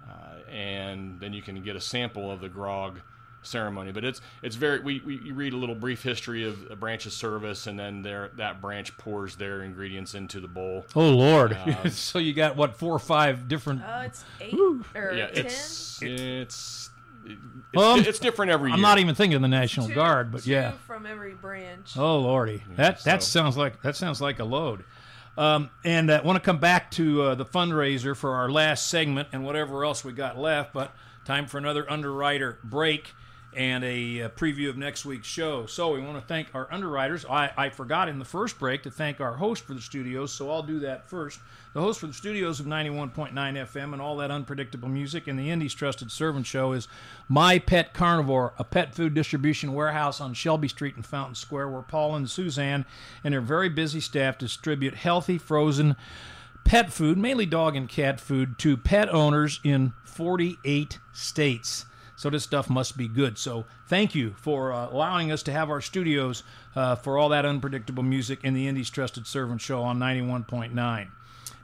Uh, 0.08 0.50
and 0.52 1.20
then 1.20 1.34
you 1.34 1.42
can 1.42 1.62
get 1.64 1.76
a 1.76 1.82
sample 1.82 2.30
of 2.32 2.40
the 2.42 2.50
grog 2.50 3.00
ceremony. 3.42 3.92
But 3.92 4.04
it's 4.06 4.22
it's 4.42 4.56
very 4.56 4.80
we, 4.80 5.02
we 5.06 5.18
you 5.20 5.34
read 5.34 5.54
a 5.54 5.58
little 5.58 5.76
brief 5.76 6.04
history 6.04 6.46
of 6.46 6.70
a 6.72 6.76
branch 6.76 7.06
of 7.06 7.14
service, 7.14 7.68
and 7.68 7.78
then 7.80 8.02
there 8.02 8.32
that 8.38 8.62
branch 8.62 8.96
pours 8.98 9.36
their 9.36 9.64
ingredients 9.64 10.14
into 10.14 10.40
the 10.40 10.48
bowl. 10.48 10.86
Oh 10.96 11.10
Lord! 11.10 11.54
Uh, 11.54 11.90
so 11.90 12.20
you 12.20 12.34
got 12.34 12.56
what 12.56 12.76
four 12.78 12.94
or 12.94 13.00
five 13.00 13.48
different? 13.48 13.82
Uh, 13.84 14.04
it's 14.06 14.24
eight 14.42 14.54
or 14.96 15.14
Yeah, 15.14 15.28
ten. 15.28 15.46
it's 15.46 16.00
it's 16.02 16.90
it's, 17.26 17.40
Well, 17.74 18.00
it's 18.00 18.20
different 18.20 18.52
every 18.52 18.70
year. 18.70 18.76
I'm 18.76 18.82
not 18.82 19.00
even 19.00 19.16
thinking 19.16 19.36
of 19.36 19.42
the 19.42 19.48
National 19.48 19.88
Two- 19.88 19.96
Guard, 19.96 20.32
but 20.32 20.44
two 20.44 20.52
yeah. 20.52 20.72
from 20.88 21.06
every 21.06 21.34
branch. 21.34 21.98
Oh 21.98 22.20
lordy, 22.20 22.64
that 22.76 23.04
that 23.04 23.24
so- 23.24 23.40
sounds 23.42 23.58
like 23.58 23.82
that 23.82 23.96
sounds 23.96 24.22
like 24.22 24.40
a 24.40 24.44
load. 24.46 24.84
Um, 25.38 25.72
and 25.84 26.12
I 26.12 26.22
want 26.22 26.36
to 26.36 26.42
come 26.46 26.60
back 26.60 26.92
to 26.92 27.22
uh, 27.24 27.36
the 27.36 27.46
fundraiser 27.46 28.16
for 28.16 28.36
our 28.36 28.52
last 28.52 28.88
segment 28.90 29.30
and 29.32 29.44
whatever 29.44 29.84
else 29.84 30.04
we 30.06 30.14
got 30.14 30.38
left. 30.38 30.74
But 30.74 30.94
time 31.26 31.48
for 31.48 31.58
another 31.58 31.90
underwriter 31.92 32.60
break 32.64 33.14
and 33.56 33.84
a, 33.84 34.24
uh 34.24 34.30
preview 34.30 34.70
of 34.70 34.78
next 34.78 35.06
week's 35.06 35.28
show. 35.28 35.66
So 35.66 35.94
we 35.94 36.02
want 36.02 36.20
to 36.20 36.26
thank 36.28 36.54
our 36.54 36.68
underwriters. 36.72 37.26
I, 37.26 37.52
I 37.56 37.70
forgot 37.70 38.10
in 38.10 38.20
the 38.20 38.26
first 38.26 38.60
break 38.60 38.84
to 38.84 38.92
thank 38.92 39.22
our 39.22 39.34
host 39.34 39.64
for 39.64 39.74
the 39.74 39.82
studios, 39.82 40.32
so 40.32 40.50
I'll 40.50 40.64
do 40.64 40.80
that 40.80 41.10
first. 41.10 41.40
The 41.74 41.82
host 41.82 42.00
for 42.00 42.08
the 42.08 42.14
studios 42.14 42.60
of 42.60 42.68
91.9 42.68 43.34
FM 43.34 43.94
and 43.94 44.02
all 44.02 44.18
that 44.18 44.30
unpredictable 44.30 44.90
music 44.90 45.28
and 45.28 45.40
the 45.40 45.50
Indy's 45.50 45.74
Trusted 45.74 46.12
Servant 46.12 46.46
Show 46.46 46.74
is 46.74 46.88
My 47.28 47.58
Pet 47.58 47.94
Carnivore, 47.94 48.54
a 48.60 48.64
pet 48.64 48.94
food 48.94 49.14
distribution 49.14 49.74
warehouse 49.74 50.22
on 50.22 50.34
Shelby 50.36 50.68
Street 50.68 50.96
in 50.96 51.04
Fountain 51.04 51.36
Square, 51.36 51.70
where 51.70 51.82
Paul 51.82 52.16
and 52.16 52.30
Suzanne 52.30 52.86
and 53.24 53.34
their 53.34 53.42
very 53.42 53.70
busy 53.70 54.00
staff 54.00 54.38
distribute 54.38 54.94
healthy, 54.94 55.40
frozen 55.40 55.96
pet 56.64 56.94
food, 56.94 57.18
mainly 57.18 57.46
dog 57.46 57.76
and 57.76 57.90
cat 57.90 58.20
food, 58.20 58.58
to 58.60 58.78
pet 58.78 59.10
owners 59.10 59.60
in 59.64 59.94
48 60.04 61.00
states. 61.12 61.86
So 62.24 62.30
this 62.30 62.46
stuff 62.46 62.70
must 62.70 62.96
be 62.96 63.10
good. 63.10 63.38
So 63.38 63.66
thank 63.86 64.16
you 64.16 64.34
for 64.38 64.72
uh, 64.72 64.88
allowing 64.90 65.30
us 65.30 65.44
to 65.44 65.52
have 65.52 65.70
our 65.70 65.82
studios 65.82 66.44
uh, 66.74 66.96
for 66.96 67.18
all 67.18 67.28
that 67.28 67.46
unpredictable 67.46 68.02
music 68.02 68.40
in 68.46 68.54
the 68.54 68.66
Indy's 68.66 68.90
Trusted 68.90 69.28
Servant 69.28 69.60
Show 69.60 69.84
on 69.84 70.00
91.9. 70.00 71.10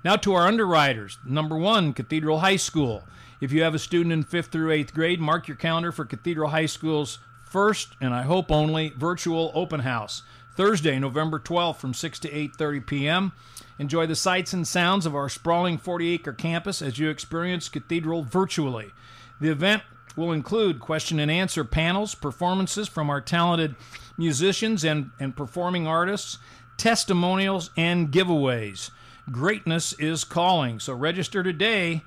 Now 0.04 0.16
to 0.18 0.34
our 0.34 0.46
underwriters. 0.46 1.18
Number 1.24 1.56
one, 1.56 1.94
Cathedral 1.94 2.40
High 2.40 2.58
School. 2.58 3.06
If 3.40 3.54
you 3.54 3.64
have 3.64 3.74
a 3.74 3.80
student 3.80 4.12
in 4.12 4.24
fifth 4.24 4.48
through 4.48 4.72
eighth 4.72 4.94
grade, 4.94 5.22
mark 5.22 5.48
your 5.48 5.56
calendar 5.56 5.94
for 5.94 6.04
Cathedral 6.04 6.50
High 6.50 6.66
School's 6.66 7.20
first 7.42 7.96
and 8.02 8.14
I 8.14 8.24
hope 8.24 8.52
only 8.52 8.90
virtual 8.90 9.54
open 9.56 9.80
house. 9.80 10.24
Thursday, 10.58 11.00
November 11.00 11.40
12th 11.40 11.78
from 11.78 11.94
6 11.94 12.20
to 12.20 12.30
8:30 12.30 12.86
p.m. 12.86 13.32
Enjoy 13.78 14.06
the 14.06 14.14
sights 14.14 14.52
and 14.52 14.68
sounds 14.68 15.06
of 15.06 15.16
our 15.16 15.30
sprawling 15.30 15.80
40-acre 15.80 16.34
campus 16.34 16.82
as 16.82 17.00
you 17.00 17.10
experience 17.10 17.70
Cathedral 17.70 18.24
virtually. 18.24 18.92
The 19.40 19.52
event 19.52 19.84
will 20.16 20.32
include 20.32 20.80
question 20.80 21.20
and 21.20 21.32
answer 21.32 21.64
panels, 21.64 22.16
performances 22.16 22.88
from 22.88 23.10
our 23.10 23.22
talented 23.22 23.76
musicians 24.18 24.84
and, 24.84 25.12
and 25.20 25.36
performing 25.36 25.88
artists, 25.88 26.38
testimonials, 26.78 27.70
and 27.78 28.12
giveaways. 28.12 28.92
Greatness 29.32 29.94
is 29.94 30.24
calling. 30.24 30.80
So 30.80 30.94
register 30.94 31.44
today 31.44 32.04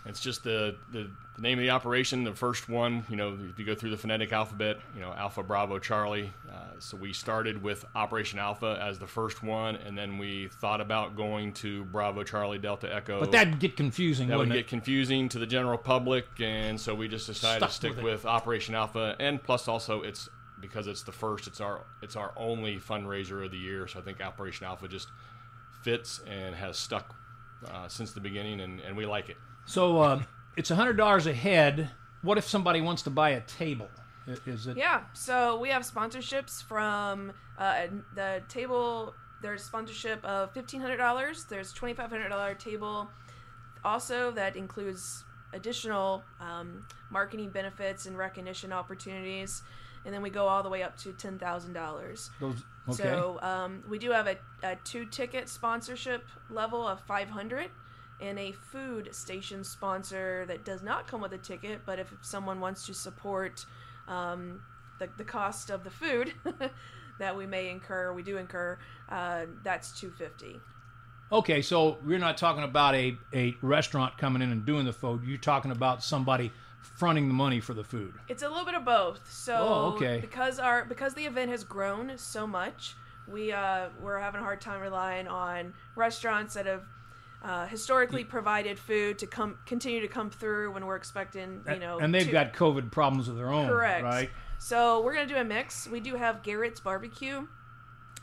It's 0.06 0.20
just 0.20 0.44
the, 0.44 0.76
the 0.92 1.10
the 1.38 1.42
name 1.42 1.58
of 1.58 1.64
the 1.64 1.70
operation. 1.70 2.26
The 2.26 2.34
first 2.34 2.68
one, 2.68 3.06
you 3.10 3.16
know, 3.16 3.38
if 3.50 3.58
you 3.58 3.66
go 3.66 3.76
through 3.76 3.92
the 3.92 3.98
phonetic 3.98 4.34
alphabet, 4.34 4.80
you 4.94 5.00
know, 5.00 5.14
Alpha, 5.14 5.42
Bravo, 5.42 5.80
Charlie. 5.80 6.34
Uh, 6.52 6.65
so 6.80 6.98
we 6.98 7.14
started 7.14 7.62
with 7.62 7.86
Operation 7.96 8.40
Alpha 8.40 8.80
as 8.82 9.00
the 9.00 9.08
first 9.08 9.44
one, 9.44 9.76
and 9.76 9.98
then 9.98 10.18
we 10.18 10.48
thought 10.48 10.82
about 10.82 11.16
going 11.16 11.54
to 11.54 11.86
Bravo, 11.86 12.24
Charlie, 12.24 12.58
Delta, 12.58 12.94
Echo. 12.94 13.20
But 13.20 13.32
that'd 13.32 13.60
get 13.60 13.76
confusing, 13.76 14.28
that 14.28 14.38
would 14.38 14.50
wouldn't 14.50 14.58
get 14.58 14.68
confusing 14.68 15.30
to 15.30 15.40
the 15.40 15.48
general 15.48 15.78
public, 15.78 16.26
and 16.40 16.80
so 16.80 16.94
we 16.94 17.08
just 17.08 17.28
decided 17.28 17.60
Stuck 17.60 17.70
to 17.70 17.76
stick 17.76 17.96
with 17.96 18.04
with. 18.04 18.26
Operation 18.26 18.76
Alpha, 18.76 19.16
and 19.20 19.42
plus 19.42 19.68
also 19.68 20.02
it's 20.02 20.30
because 20.60 20.88
it's 20.88 21.04
the 21.04 21.12
first, 21.12 21.48
it's 21.48 21.62
our 21.62 21.82
it's 22.02 22.16
our 22.16 22.34
only 22.36 22.78
fundraiser 22.78 23.44
of 23.46 23.52
the 23.52 23.58
year, 23.58 23.88
so 23.88 24.00
I 24.00 24.02
think 24.02 24.22
Operation 24.22 24.66
Alpha 24.66 24.88
just 24.88 25.10
fits 25.84 26.22
and 26.28 26.56
has 26.56 26.78
stuck 26.78 27.16
uh, 27.72 27.88
since 27.88 28.12
the 28.12 28.20
beginning, 28.20 28.62
and, 28.62 28.80
and 28.82 28.96
we 28.98 29.06
like 29.06 29.30
it. 29.30 29.32
it? 29.32 29.38
So 29.66 30.00
uh, 30.02 30.22
it's 30.58 30.70
hundred 30.70 30.98
dollars 30.98 31.28
a 31.28 31.34
head. 31.34 31.90
What 32.22 32.38
if 32.38 32.48
somebody 32.48 32.82
wants 32.82 33.04
to 33.04 33.10
buy 33.10 33.32
a 33.32 33.42
table? 33.42 33.90
Is 34.28 34.68
it? 34.68 34.78
Yeah, 34.78 35.02
so 35.14 35.60
we 35.60 35.70
have 35.70 35.84
sponsorships 35.84 36.64
from 36.64 37.32
uh, 37.58 37.88
the 38.16 38.42
table. 38.50 39.14
There's 39.42 39.64
sponsorship 39.64 40.24
of 40.26 40.52
fifteen 40.52 40.82
hundred 40.82 40.98
dollars. 40.98 41.46
There's 41.46 41.72
twenty 41.72 41.94
five 41.94 42.10
hundred 42.10 42.30
dollar 42.30 42.56
table. 42.56 43.10
Also, 43.84 44.32
that 44.32 44.56
includes 44.56 45.24
additional 45.54 46.24
um, 46.42 46.86
marketing 47.12 47.50
benefits 47.50 48.08
and 48.08 48.18
recognition 48.18 48.74
opportunities, 48.74 49.62
and 50.06 50.14
then 50.14 50.24
we 50.24 50.32
go 50.32 50.48
all 50.48 50.64
the 50.64 50.70
way 50.70 50.82
up 50.82 50.98
to 50.98 51.14
ten 51.14 51.38
thousand 51.38 51.74
dollars. 51.74 52.32
Okay. 52.90 53.04
So 53.04 53.40
um, 53.42 53.84
we 53.90 53.98
do 54.00 54.12
have 54.12 54.28
a, 54.28 54.38
a 54.64 54.76
two 54.84 55.06
ticket 55.06 55.50
sponsorship 55.50 56.24
level 56.50 56.88
of 56.88 57.02
500 57.02 57.70
and 58.22 58.40
a 58.40 58.52
food 58.52 59.14
station 59.14 59.64
sponsor 59.64 60.46
that 60.48 60.64
does 60.64 60.84
not 60.84 61.08
come 61.08 61.20
with 61.22 61.34
a 61.34 61.38
ticket, 61.38 61.82
but 61.86 62.00
if 62.00 62.14
someone 62.22 62.60
wants 62.60 62.86
to 62.86 62.94
support 62.94 63.66
um, 64.08 64.62
the, 65.00 65.10
the 65.18 65.24
cost 65.24 65.70
of 65.70 65.84
the 65.84 65.90
food 65.90 66.34
that 67.20 67.36
we 67.36 67.46
may 67.46 67.70
incur, 67.70 68.14
we 68.14 68.24
do 68.24 68.38
incur, 68.38 68.78
uh, 69.10 69.46
that's 69.64 70.00
250 70.00 70.60
Okay, 71.32 71.62
so 71.64 71.98
we're 72.06 72.20
not 72.20 72.38
talking 72.38 72.64
about 72.64 72.94
a, 72.94 73.18
a 73.34 73.56
restaurant 73.64 74.16
coming 74.18 74.44
in 74.44 74.52
and 74.52 74.64
doing 74.64 74.86
the 74.86 74.94
food. 74.94 75.24
You're 75.26 75.40
talking 75.40 75.72
about 75.72 76.04
somebody 76.04 76.52
fronting 76.80 77.28
the 77.28 77.34
money 77.34 77.60
for 77.60 77.74
the 77.74 77.84
food. 77.84 78.14
It's 78.28 78.44
a 78.44 78.48
little 78.48 78.64
bit 78.64 78.76
of 78.76 78.86
both. 78.86 79.30
So 79.32 79.56
Oh, 79.58 79.94
okay. 79.96 80.20
because 80.22 80.60
our 80.60 80.86
because 80.86 81.16
the 81.16 81.26
event 81.26 81.50
has 81.50 81.64
grown 81.64 82.14
so 82.18 82.46
much, 82.46 82.96
we 83.28 83.52
uh, 83.52 83.88
we're 84.00 84.20
having 84.20 84.40
a 84.40 84.44
hard 84.44 84.62
time 84.62 84.82
relying 84.82 85.28
on 85.28 85.74
restaurants 85.96 86.54
that 86.54 86.68
have 86.68 86.84
uh, 87.46 87.68
historically 87.68 88.24
provided 88.24 88.80
food 88.80 89.20
to 89.20 89.28
come 89.28 89.60
continue 89.68 90.02
to 90.02 90.08
come 90.08 90.32
through 90.32 90.74
when 90.74 90.84
we're 90.84 90.96
expecting 90.96 91.62
you 91.72 91.80
know 91.80 92.00
and 92.00 92.14
they've 92.14 92.26
to- 92.26 92.32
got 92.32 92.54
COVID 92.54 92.92
problems 92.92 93.28
of 93.28 93.36
their 93.36 93.50
own, 93.50 93.68
correct 93.68 94.04
right? 94.04 94.30
So 94.58 95.04
we're 95.04 95.14
gonna 95.14 95.28
do 95.28 95.36
a 95.36 95.44
mix. 95.44 95.88
We 95.88 96.00
do 96.00 96.16
have 96.16 96.42
Garrett's 96.42 96.80
Barbecue 96.80 97.46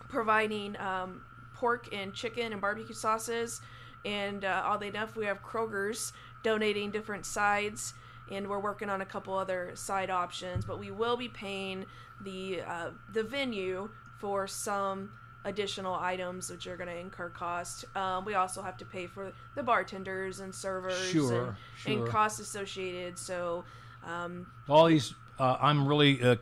providing 0.09 0.77
um, 0.79 1.23
pork 1.55 1.89
and 1.93 2.13
chicken 2.13 2.53
and 2.53 2.61
barbecue 2.61 2.95
sauces, 2.95 3.61
and 4.05 4.45
uh, 4.45 4.63
oddly 4.65 4.89
enough, 4.89 5.15
we 5.15 5.25
have 5.27 5.41
Kroger's 5.41 6.13
donating 6.43 6.91
different 6.91 7.25
sides, 7.25 7.95
and 8.29 8.49
we're 8.49 8.59
working 8.59 8.91
on 8.91 9.03
a 9.03 9.07
couple 9.07 9.35
other 9.35 9.71
side 9.75 10.11
options. 10.11 10.65
But 10.65 10.81
we 10.81 10.91
will 10.91 11.17
be 11.17 11.29
paying 11.29 11.87
the 12.21 12.63
uh, 12.63 12.91
the 13.13 13.23
venue 13.23 13.89
for 14.19 14.49
some 14.49 15.11
additional 15.45 15.95
items 15.95 16.51
which 16.51 16.67
are 16.67 16.77
going 16.77 16.89
to 16.89 16.97
incur 16.97 17.29
cost. 17.31 17.85
Um, 17.97 18.25
we 18.25 18.35
also 18.35 18.63
have 18.63 18.77
to 18.79 18.85
pay 18.85 19.07
for 19.07 19.33
the 19.55 19.63
bartenders 19.63 20.41
and 20.41 20.55
servers 20.55 21.09
Sure, 21.11 21.47
and, 21.49 21.57
sure. 21.77 21.93
and 22.05 22.09
costs 22.09 22.39
associated. 22.41 23.19
So 23.19 23.65
um, 24.07 24.47
all 24.69 24.87
these 24.87 25.15
uh, 25.39 25.57
i'm 25.61 25.87
really 25.89 26.23
uh, 26.23 26.37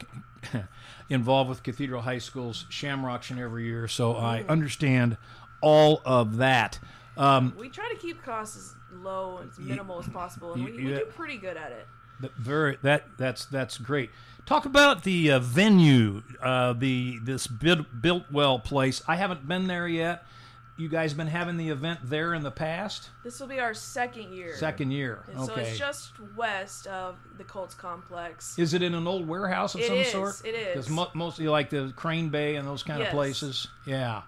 involved 1.10 1.48
with 1.50 1.62
cathedral 1.62 2.02
high 2.02 2.18
school's 2.18 2.66
shamrocks 2.68 3.30
every 3.30 3.64
year 3.66 3.86
so 3.88 4.16
i 4.16 4.40
Mm. 4.42 4.48
understand 4.48 5.16
all 5.60 6.00
of 6.04 6.38
that 6.38 6.78
um, 7.16 7.52
We 7.58 7.68
try 7.68 7.88
to 7.90 7.96
keep 7.96 8.22
costs 8.22 8.56
as 8.56 8.74
low 9.02 9.38
and 9.38 9.50
as 9.50 9.58
minimal 9.58 9.98
as 9.98 10.08
possible, 10.08 10.54
and 10.54 10.62
you- 10.62 10.70
we, 10.70 10.76
we 10.84 10.90
you- 10.90 10.98
do 11.00 11.04
pretty 11.06 11.36
good 11.36 11.56
at 11.58 11.70
it. 11.72 11.86
very 12.38 12.78
that 12.82 13.04
that's 13.18 13.44
that's 13.46 13.76
great 13.78 14.10
talk 14.50 14.64
about 14.66 15.04
the 15.04 15.30
uh, 15.30 15.38
venue 15.38 16.22
uh, 16.42 16.72
the 16.72 17.18
this 17.22 17.46
built, 17.46 17.86
built 18.02 18.24
well 18.32 18.58
place 18.58 19.00
i 19.06 19.14
haven't 19.14 19.46
been 19.46 19.68
there 19.68 19.86
yet 19.86 20.24
you 20.76 20.88
guys 20.88 21.14
been 21.14 21.26
having 21.28 21.56
the 21.56 21.68
event 21.68 22.00
there 22.02 22.34
in 22.34 22.42
the 22.42 22.50
past 22.50 23.10
This 23.22 23.38
will 23.38 23.46
be 23.46 23.60
our 23.60 23.74
second 23.74 24.32
year. 24.32 24.56
second 24.56 24.90
year 24.92 25.22
And 25.30 25.44
So 25.44 25.54
it's 25.54 25.78
just 25.78 26.12
west 26.36 26.86
of 26.86 27.16
the 27.36 27.44
Colts 27.44 27.74
complex. 27.74 28.58
is 28.58 28.72
it 28.74 28.82
in 28.82 28.94
an 28.94 29.06
old 29.06 29.28
warehouse 29.28 29.74
of 29.76 29.82
It 29.82 29.86
some 29.88 29.96
is, 29.98 30.10
sort 30.10 30.42
it 30.44 30.54
is. 30.54 30.66
Because 30.68 30.88
mo- 30.90 31.10
mostly 31.14 31.46
like 31.48 31.68
the 31.70 31.92
crane 31.96 32.30
bay 32.30 32.56
and 32.56 32.66
those 32.66 32.82
kind 32.82 33.00
of 33.02 33.06
Yes. 33.06 33.14
places 33.14 33.68
yeah 33.86 34.22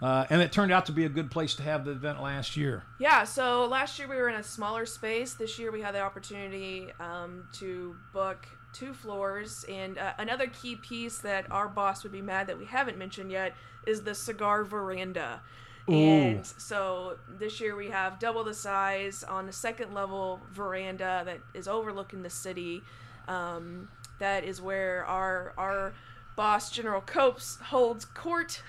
uh, 0.00 0.26
and 0.30 0.40
it 0.42 0.50
turned 0.50 0.72
out 0.72 0.86
to 0.86 0.92
be 0.92 1.04
a 1.04 1.08
good 1.08 1.30
place 1.30 1.54
to 1.56 1.62
have 1.62 1.84
the 1.84 1.92
event 1.92 2.20
last 2.20 2.56
year 2.56 2.82
Yeah, 2.98 3.22
so 3.22 3.66
last 3.66 3.98
year 4.00 4.08
we 4.08 4.16
were 4.16 4.28
in 4.28 4.34
a 4.34 4.42
smaller 4.42 4.86
space. 4.86 5.34
This 5.34 5.58
year 5.60 5.70
we 5.70 5.80
had 5.82 5.94
the 5.94 6.00
opportunity 6.00 6.90
um, 6.98 7.44
to 7.60 7.94
book 8.12 8.48
two 8.72 8.92
floors. 8.92 9.64
And 9.68 9.98
uh, 9.98 10.12
another 10.18 10.46
key 10.46 10.76
piece 10.76 11.18
that 11.18 11.50
our 11.50 11.68
boss 11.68 12.02
would 12.02 12.12
be 12.12 12.22
mad 12.22 12.46
that 12.46 12.58
we 12.58 12.64
haven't 12.64 12.98
mentioned 12.98 13.30
yet 13.30 13.54
is 13.86 14.02
the 14.02 14.14
cigar 14.14 14.64
veranda. 14.64 15.40
And 15.88 16.46
so 16.46 17.16
this 17.28 17.60
year 17.60 17.74
we 17.74 17.90
have 17.90 18.20
double 18.20 18.44
the 18.44 18.54
size 18.54 19.24
on 19.24 19.46
the 19.46 19.52
second 19.52 19.92
level 19.92 20.40
veranda 20.52 21.22
that 21.24 21.40
is 21.54 21.66
overlooking 21.66 22.22
the 22.22 22.30
city. 22.30 22.82
Um, 23.26 23.88
that 24.18 24.44
is 24.44 24.60
where 24.60 25.04
our 25.06 25.52
our 25.58 25.92
boss 26.36 26.70
General 26.70 27.00
Copes 27.00 27.58
holds 27.64 28.04
court 28.04 28.62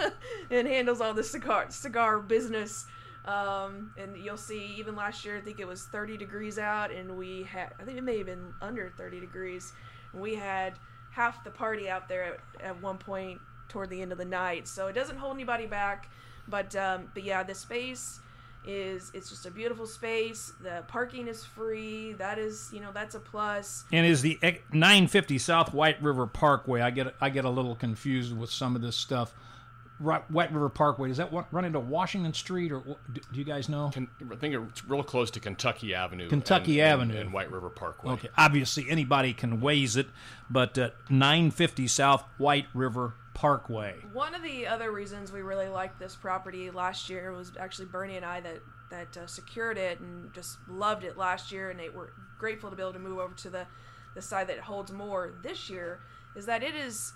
and 0.50 0.68
handles 0.68 1.00
all 1.00 1.14
the 1.14 1.24
cigar 1.24 1.66
cigar 1.70 2.18
business. 2.18 2.86
Um, 3.28 3.92
and 3.98 4.16
you'll 4.16 4.38
see 4.38 4.74
even 4.78 4.96
last 4.96 5.22
year 5.22 5.36
I 5.36 5.40
think 5.42 5.60
it 5.60 5.66
was 5.66 5.84
30 5.84 6.16
degrees 6.16 6.58
out 6.58 6.90
and 6.90 7.18
we 7.18 7.42
had 7.42 7.74
I 7.78 7.84
think 7.84 7.98
it 7.98 8.04
may 8.04 8.16
have 8.16 8.26
been 8.26 8.54
under 8.62 8.90
30 8.96 9.20
degrees. 9.20 9.72
And 10.14 10.22
we 10.22 10.34
had 10.34 10.74
half 11.10 11.44
the 11.44 11.50
party 11.50 11.90
out 11.90 12.08
there 12.08 12.24
at, 12.24 12.62
at 12.62 12.82
one 12.82 12.96
point 12.96 13.38
toward 13.68 13.90
the 13.90 14.00
end 14.00 14.12
of 14.12 14.18
the 14.18 14.24
night. 14.24 14.66
So 14.66 14.86
it 14.86 14.94
doesn't 14.94 15.18
hold 15.18 15.34
anybody 15.34 15.66
back. 15.66 16.08
But 16.48 16.74
um, 16.74 17.10
but 17.12 17.22
yeah, 17.22 17.42
the 17.42 17.54
space 17.54 18.20
is 18.66 19.10
it's 19.12 19.28
just 19.28 19.44
a 19.44 19.50
beautiful 19.50 19.86
space. 19.86 20.52
The 20.62 20.82
parking 20.88 21.28
is 21.28 21.44
free. 21.44 22.14
That 22.14 22.38
is 22.38 22.70
you 22.72 22.80
know 22.80 22.90
that's 22.92 23.14
a 23.14 23.20
plus. 23.20 23.84
And 23.92 24.06
is 24.06 24.22
the 24.22 24.38
950 24.72 25.36
South 25.36 25.74
White 25.74 26.02
River 26.02 26.26
Parkway? 26.26 26.80
I 26.80 26.90
get 26.90 27.14
I 27.20 27.28
get 27.28 27.44
a 27.44 27.50
little 27.50 27.74
confused 27.74 28.36
with 28.36 28.50
some 28.50 28.74
of 28.74 28.80
this 28.80 28.96
stuff. 28.96 29.34
Right, 30.00 30.30
White 30.30 30.52
River 30.52 30.68
Parkway 30.68 31.08
does 31.08 31.16
that 31.16 31.32
run 31.50 31.64
into 31.64 31.80
Washington 31.80 32.32
Street 32.32 32.70
or 32.70 32.80
do, 32.80 33.20
do 33.32 33.38
you 33.38 33.44
guys 33.44 33.68
know? 33.68 33.86
I 33.88 34.36
think 34.36 34.54
it's 34.54 34.84
real 34.84 35.02
close 35.02 35.30
to 35.32 35.40
Kentucky 35.40 35.94
Avenue. 35.94 36.28
Kentucky 36.28 36.80
and, 36.80 36.92
Avenue. 36.92 37.14
and, 37.14 37.22
and 37.22 37.32
White 37.32 37.50
River 37.50 37.68
Parkway. 37.68 38.12
Okay, 38.12 38.28
obviously 38.36 38.86
anybody 38.88 39.32
can 39.32 39.60
waze 39.60 39.96
it, 39.96 40.06
but 40.48 40.78
uh, 40.78 40.90
950 41.10 41.88
South 41.88 42.24
White 42.38 42.66
River 42.74 43.14
Parkway. 43.34 43.96
One 44.12 44.34
of 44.34 44.42
the 44.42 44.66
other 44.66 44.92
reasons 44.92 45.32
we 45.32 45.42
really 45.42 45.68
liked 45.68 45.98
this 45.98 46.16
property 46.16 46.70
last 46.70 47.08
year 47.08 47.32
was 47.32 47.52
actually 47.58 47.86
Bernie 47.86 48.16
and 48.16 48.26
I 48.26 48.40
that 48.40 48.60
that 48.90 49.16
uh, 49.16 49.26
secured 49.26 49.78
it 49.78 50.00
and 50.00 50.32
just 50.32 50.58
loved 50.68 51.04
it 51.04 51.16
last 51.16 51.52
year, 51.52 51.70
and 51.70 51.78
they 51.78 51.88
were 51.88 52.12
grateful 52.38 52.70
to 52.70 52.76
be 52.76 52.82
able 52.82 52.94
to 52.94 52.98
move 52.98 53.18
over 53.18 53.34
to 53.34 53.50
the 53.50 53.66
the 54.14 54.22
side 54.22 54.48
that 54.48 54.58
holds 54.60 54.90
more 54.90 55.34
this 55.42 55.68
year. 55.70 56.00
Is 56.34 56.46
that 56.46 56.62
it 56.62 56.74
is 56.74 57.12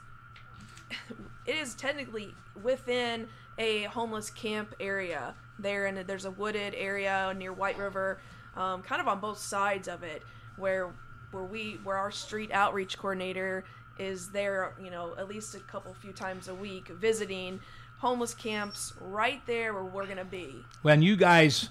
it 1.47 1.57
is 1.57 1.75
technically 1.75 2.35
within 2.63 3.29
a 3.59 3.85
homeless 3.85 4.31
camp 4.31 4.75
area 4.81 5.35
there, 5.59 5.87
and 5.87 5.99
there's 5.99 6.25
a 6.25 6.31
wooded 6.31 6.75
area 6.77 7.35
near 7.37 7.53
White 7.53 7.79
River, 7.79 8.21
um, 8.57 8.83
kind 8.83 9.01
of 9.01 9.09
on 9.09 9.21
both 9.21 9.39
sides 9.39 9.89
of 9.89 10.03
it, 10.03 10.23
where 10.57 10.93
where 11.31 11.45
we 11.45 11.79
where 11.85 11.97
our 11.97 12.11
street 12.11 12.51
outreach 12.53 12.99
coordinator 12.99 13.65
is 13.99 14.31
there, 14.31 14.75
you 14.83 14.91
know, 14.91 15.15
at 15.19 15.29
least 15.29 15.55
a 15.55 15.61
couple 15.61 15.93
few 15.95 16.13
times 16.13 16.49
a 16.49 16.55
week 16.55 16.89
visiting 16.89 17.61
homeless 17.99 18.35
camps 18.35 18.95
right 19.01 19.45
there 19.47 19.75
where 19.75 19.85
we're 19.85 20.07
gonna 20.07 20.25
be. 20.25 20.65
When 20.83 21.03
you 21.03 21.17
guys, 21.17 21.69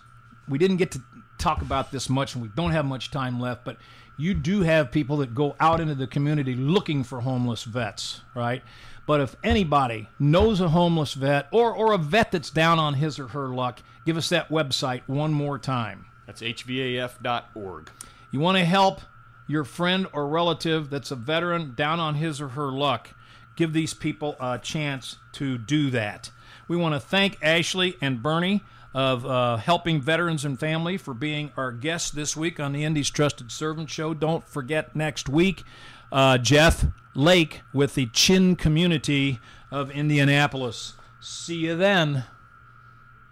we 0.47 0.57
didn't 0.57 0.77
get 0.77 0.91
to 0.91 1.01
talk 1.37 1.61
about 1.61 1.91
this 1.91 2.09
much, 2.09 2.35
and 2.35 2.41
we 2.41 2.49
don't 2.55 2.71
have 2.71 2.85
much 2.85 3.11
time 3.11 3.39
left, 3.39 3.65
but 3.65 3.77
you 4.17 4.33
do 4.33 4.61
have 4.61 4.91
people 4.91 5.17
that 5.17 5.33
go 5.33 5.55
out 5.59 5.79
into 5.79 5.95
the 5.95 6.07
community 6.07 6.55
looking 6.55 7.03
for 7.03 7.21
homeless 7.21 7.63
vets, 7.63 8.21
right? 8.35 8.63
But 9.11 9.19
if 9.19 9.35
anybody 9.43 10.07
knows 10.19 10.61
a 10.61 10.69
homeless 10.69 11.15
vet 11.15 11.49
or, 11.51 11.73
or 11.73 11.91
a 11.91 11.97
vet 11.97 12.31
that's 12.31 12.49
down 12.49 12.79
on 12.79 12.93
his 12.93 13.19
or 13.19 13.27
her 13.27 13.49
luck, 13.49 13.81
give 14.05 14.15
us 14.15 14.29
that 14.29 14.47
website 14.47 15.01
one 15.05 15.33
more 15.33 15.59
time. 15.59 16.05
That's 16.25 16.41
hvaf.org. 16.41 17.89
You 18.31 18.39
want 18.39 18.57
to 18.57 18.63
help 18.63 19.01
your 19.47 19.65
friend 19.65 20.07
or 20.13 20.29
relative 20.29 20.89
that's 20.89 21.11
a 21.11 21.17
veteran 21.17 21.73
down 21.75 21.99
on 21.99 22.15
his 22.15 22.39
or 22.39 22.47
her 22.47 22.71
luck. 22.71 23.09
Give 23.57 23.73
these 23.73 23.93
people 23.93 24.37
a 24.39 24.57
chance 24.57 25.17
to 25.33 25.57
do 25.57 25.89
that. 25.89 26.31
We 26.69 26.77
want 26.77 26.95
to 26.95 27.01
thank 27.01 27.37
Ashlee 27.41 27.97
and 27.99 28.23
Bernie 28.23 28.63
of 28.93 29.25
uh, 29.25 29.57
Helping 29.57 29.99
Veterans 29.99 30.45
and 30.45 30.57
Family 30.57 30.95
for 30.95 31.13
being 31.13 31.51
our 31.57 31.73
guests 31.73 32.11
this 32.11 32.37
week 32.37 32.61
on 32.61 32.71
the 32.71 32.85
Indy's 32.85 33.09
Trusted 33.09 33.51
Servant 33.51 33.89
Show. 33.89 34.13
Don't 34.13 34.47
forget 34.47 34.95
next 34.95 35.27
week, 35.27 35.63
uh, 36.11 36.37
Jeff 36.37 36.85
Lake 37.13 37.61
with 37.73 37.95
the 37.95 38.07
Chin 38.07 38.55
community 38.55 39.39
of 39.71 39.91
Indianapolis. 39.91 40.93
See 41.19 41.55
you 41.57 41.75
then. 41.75 42.25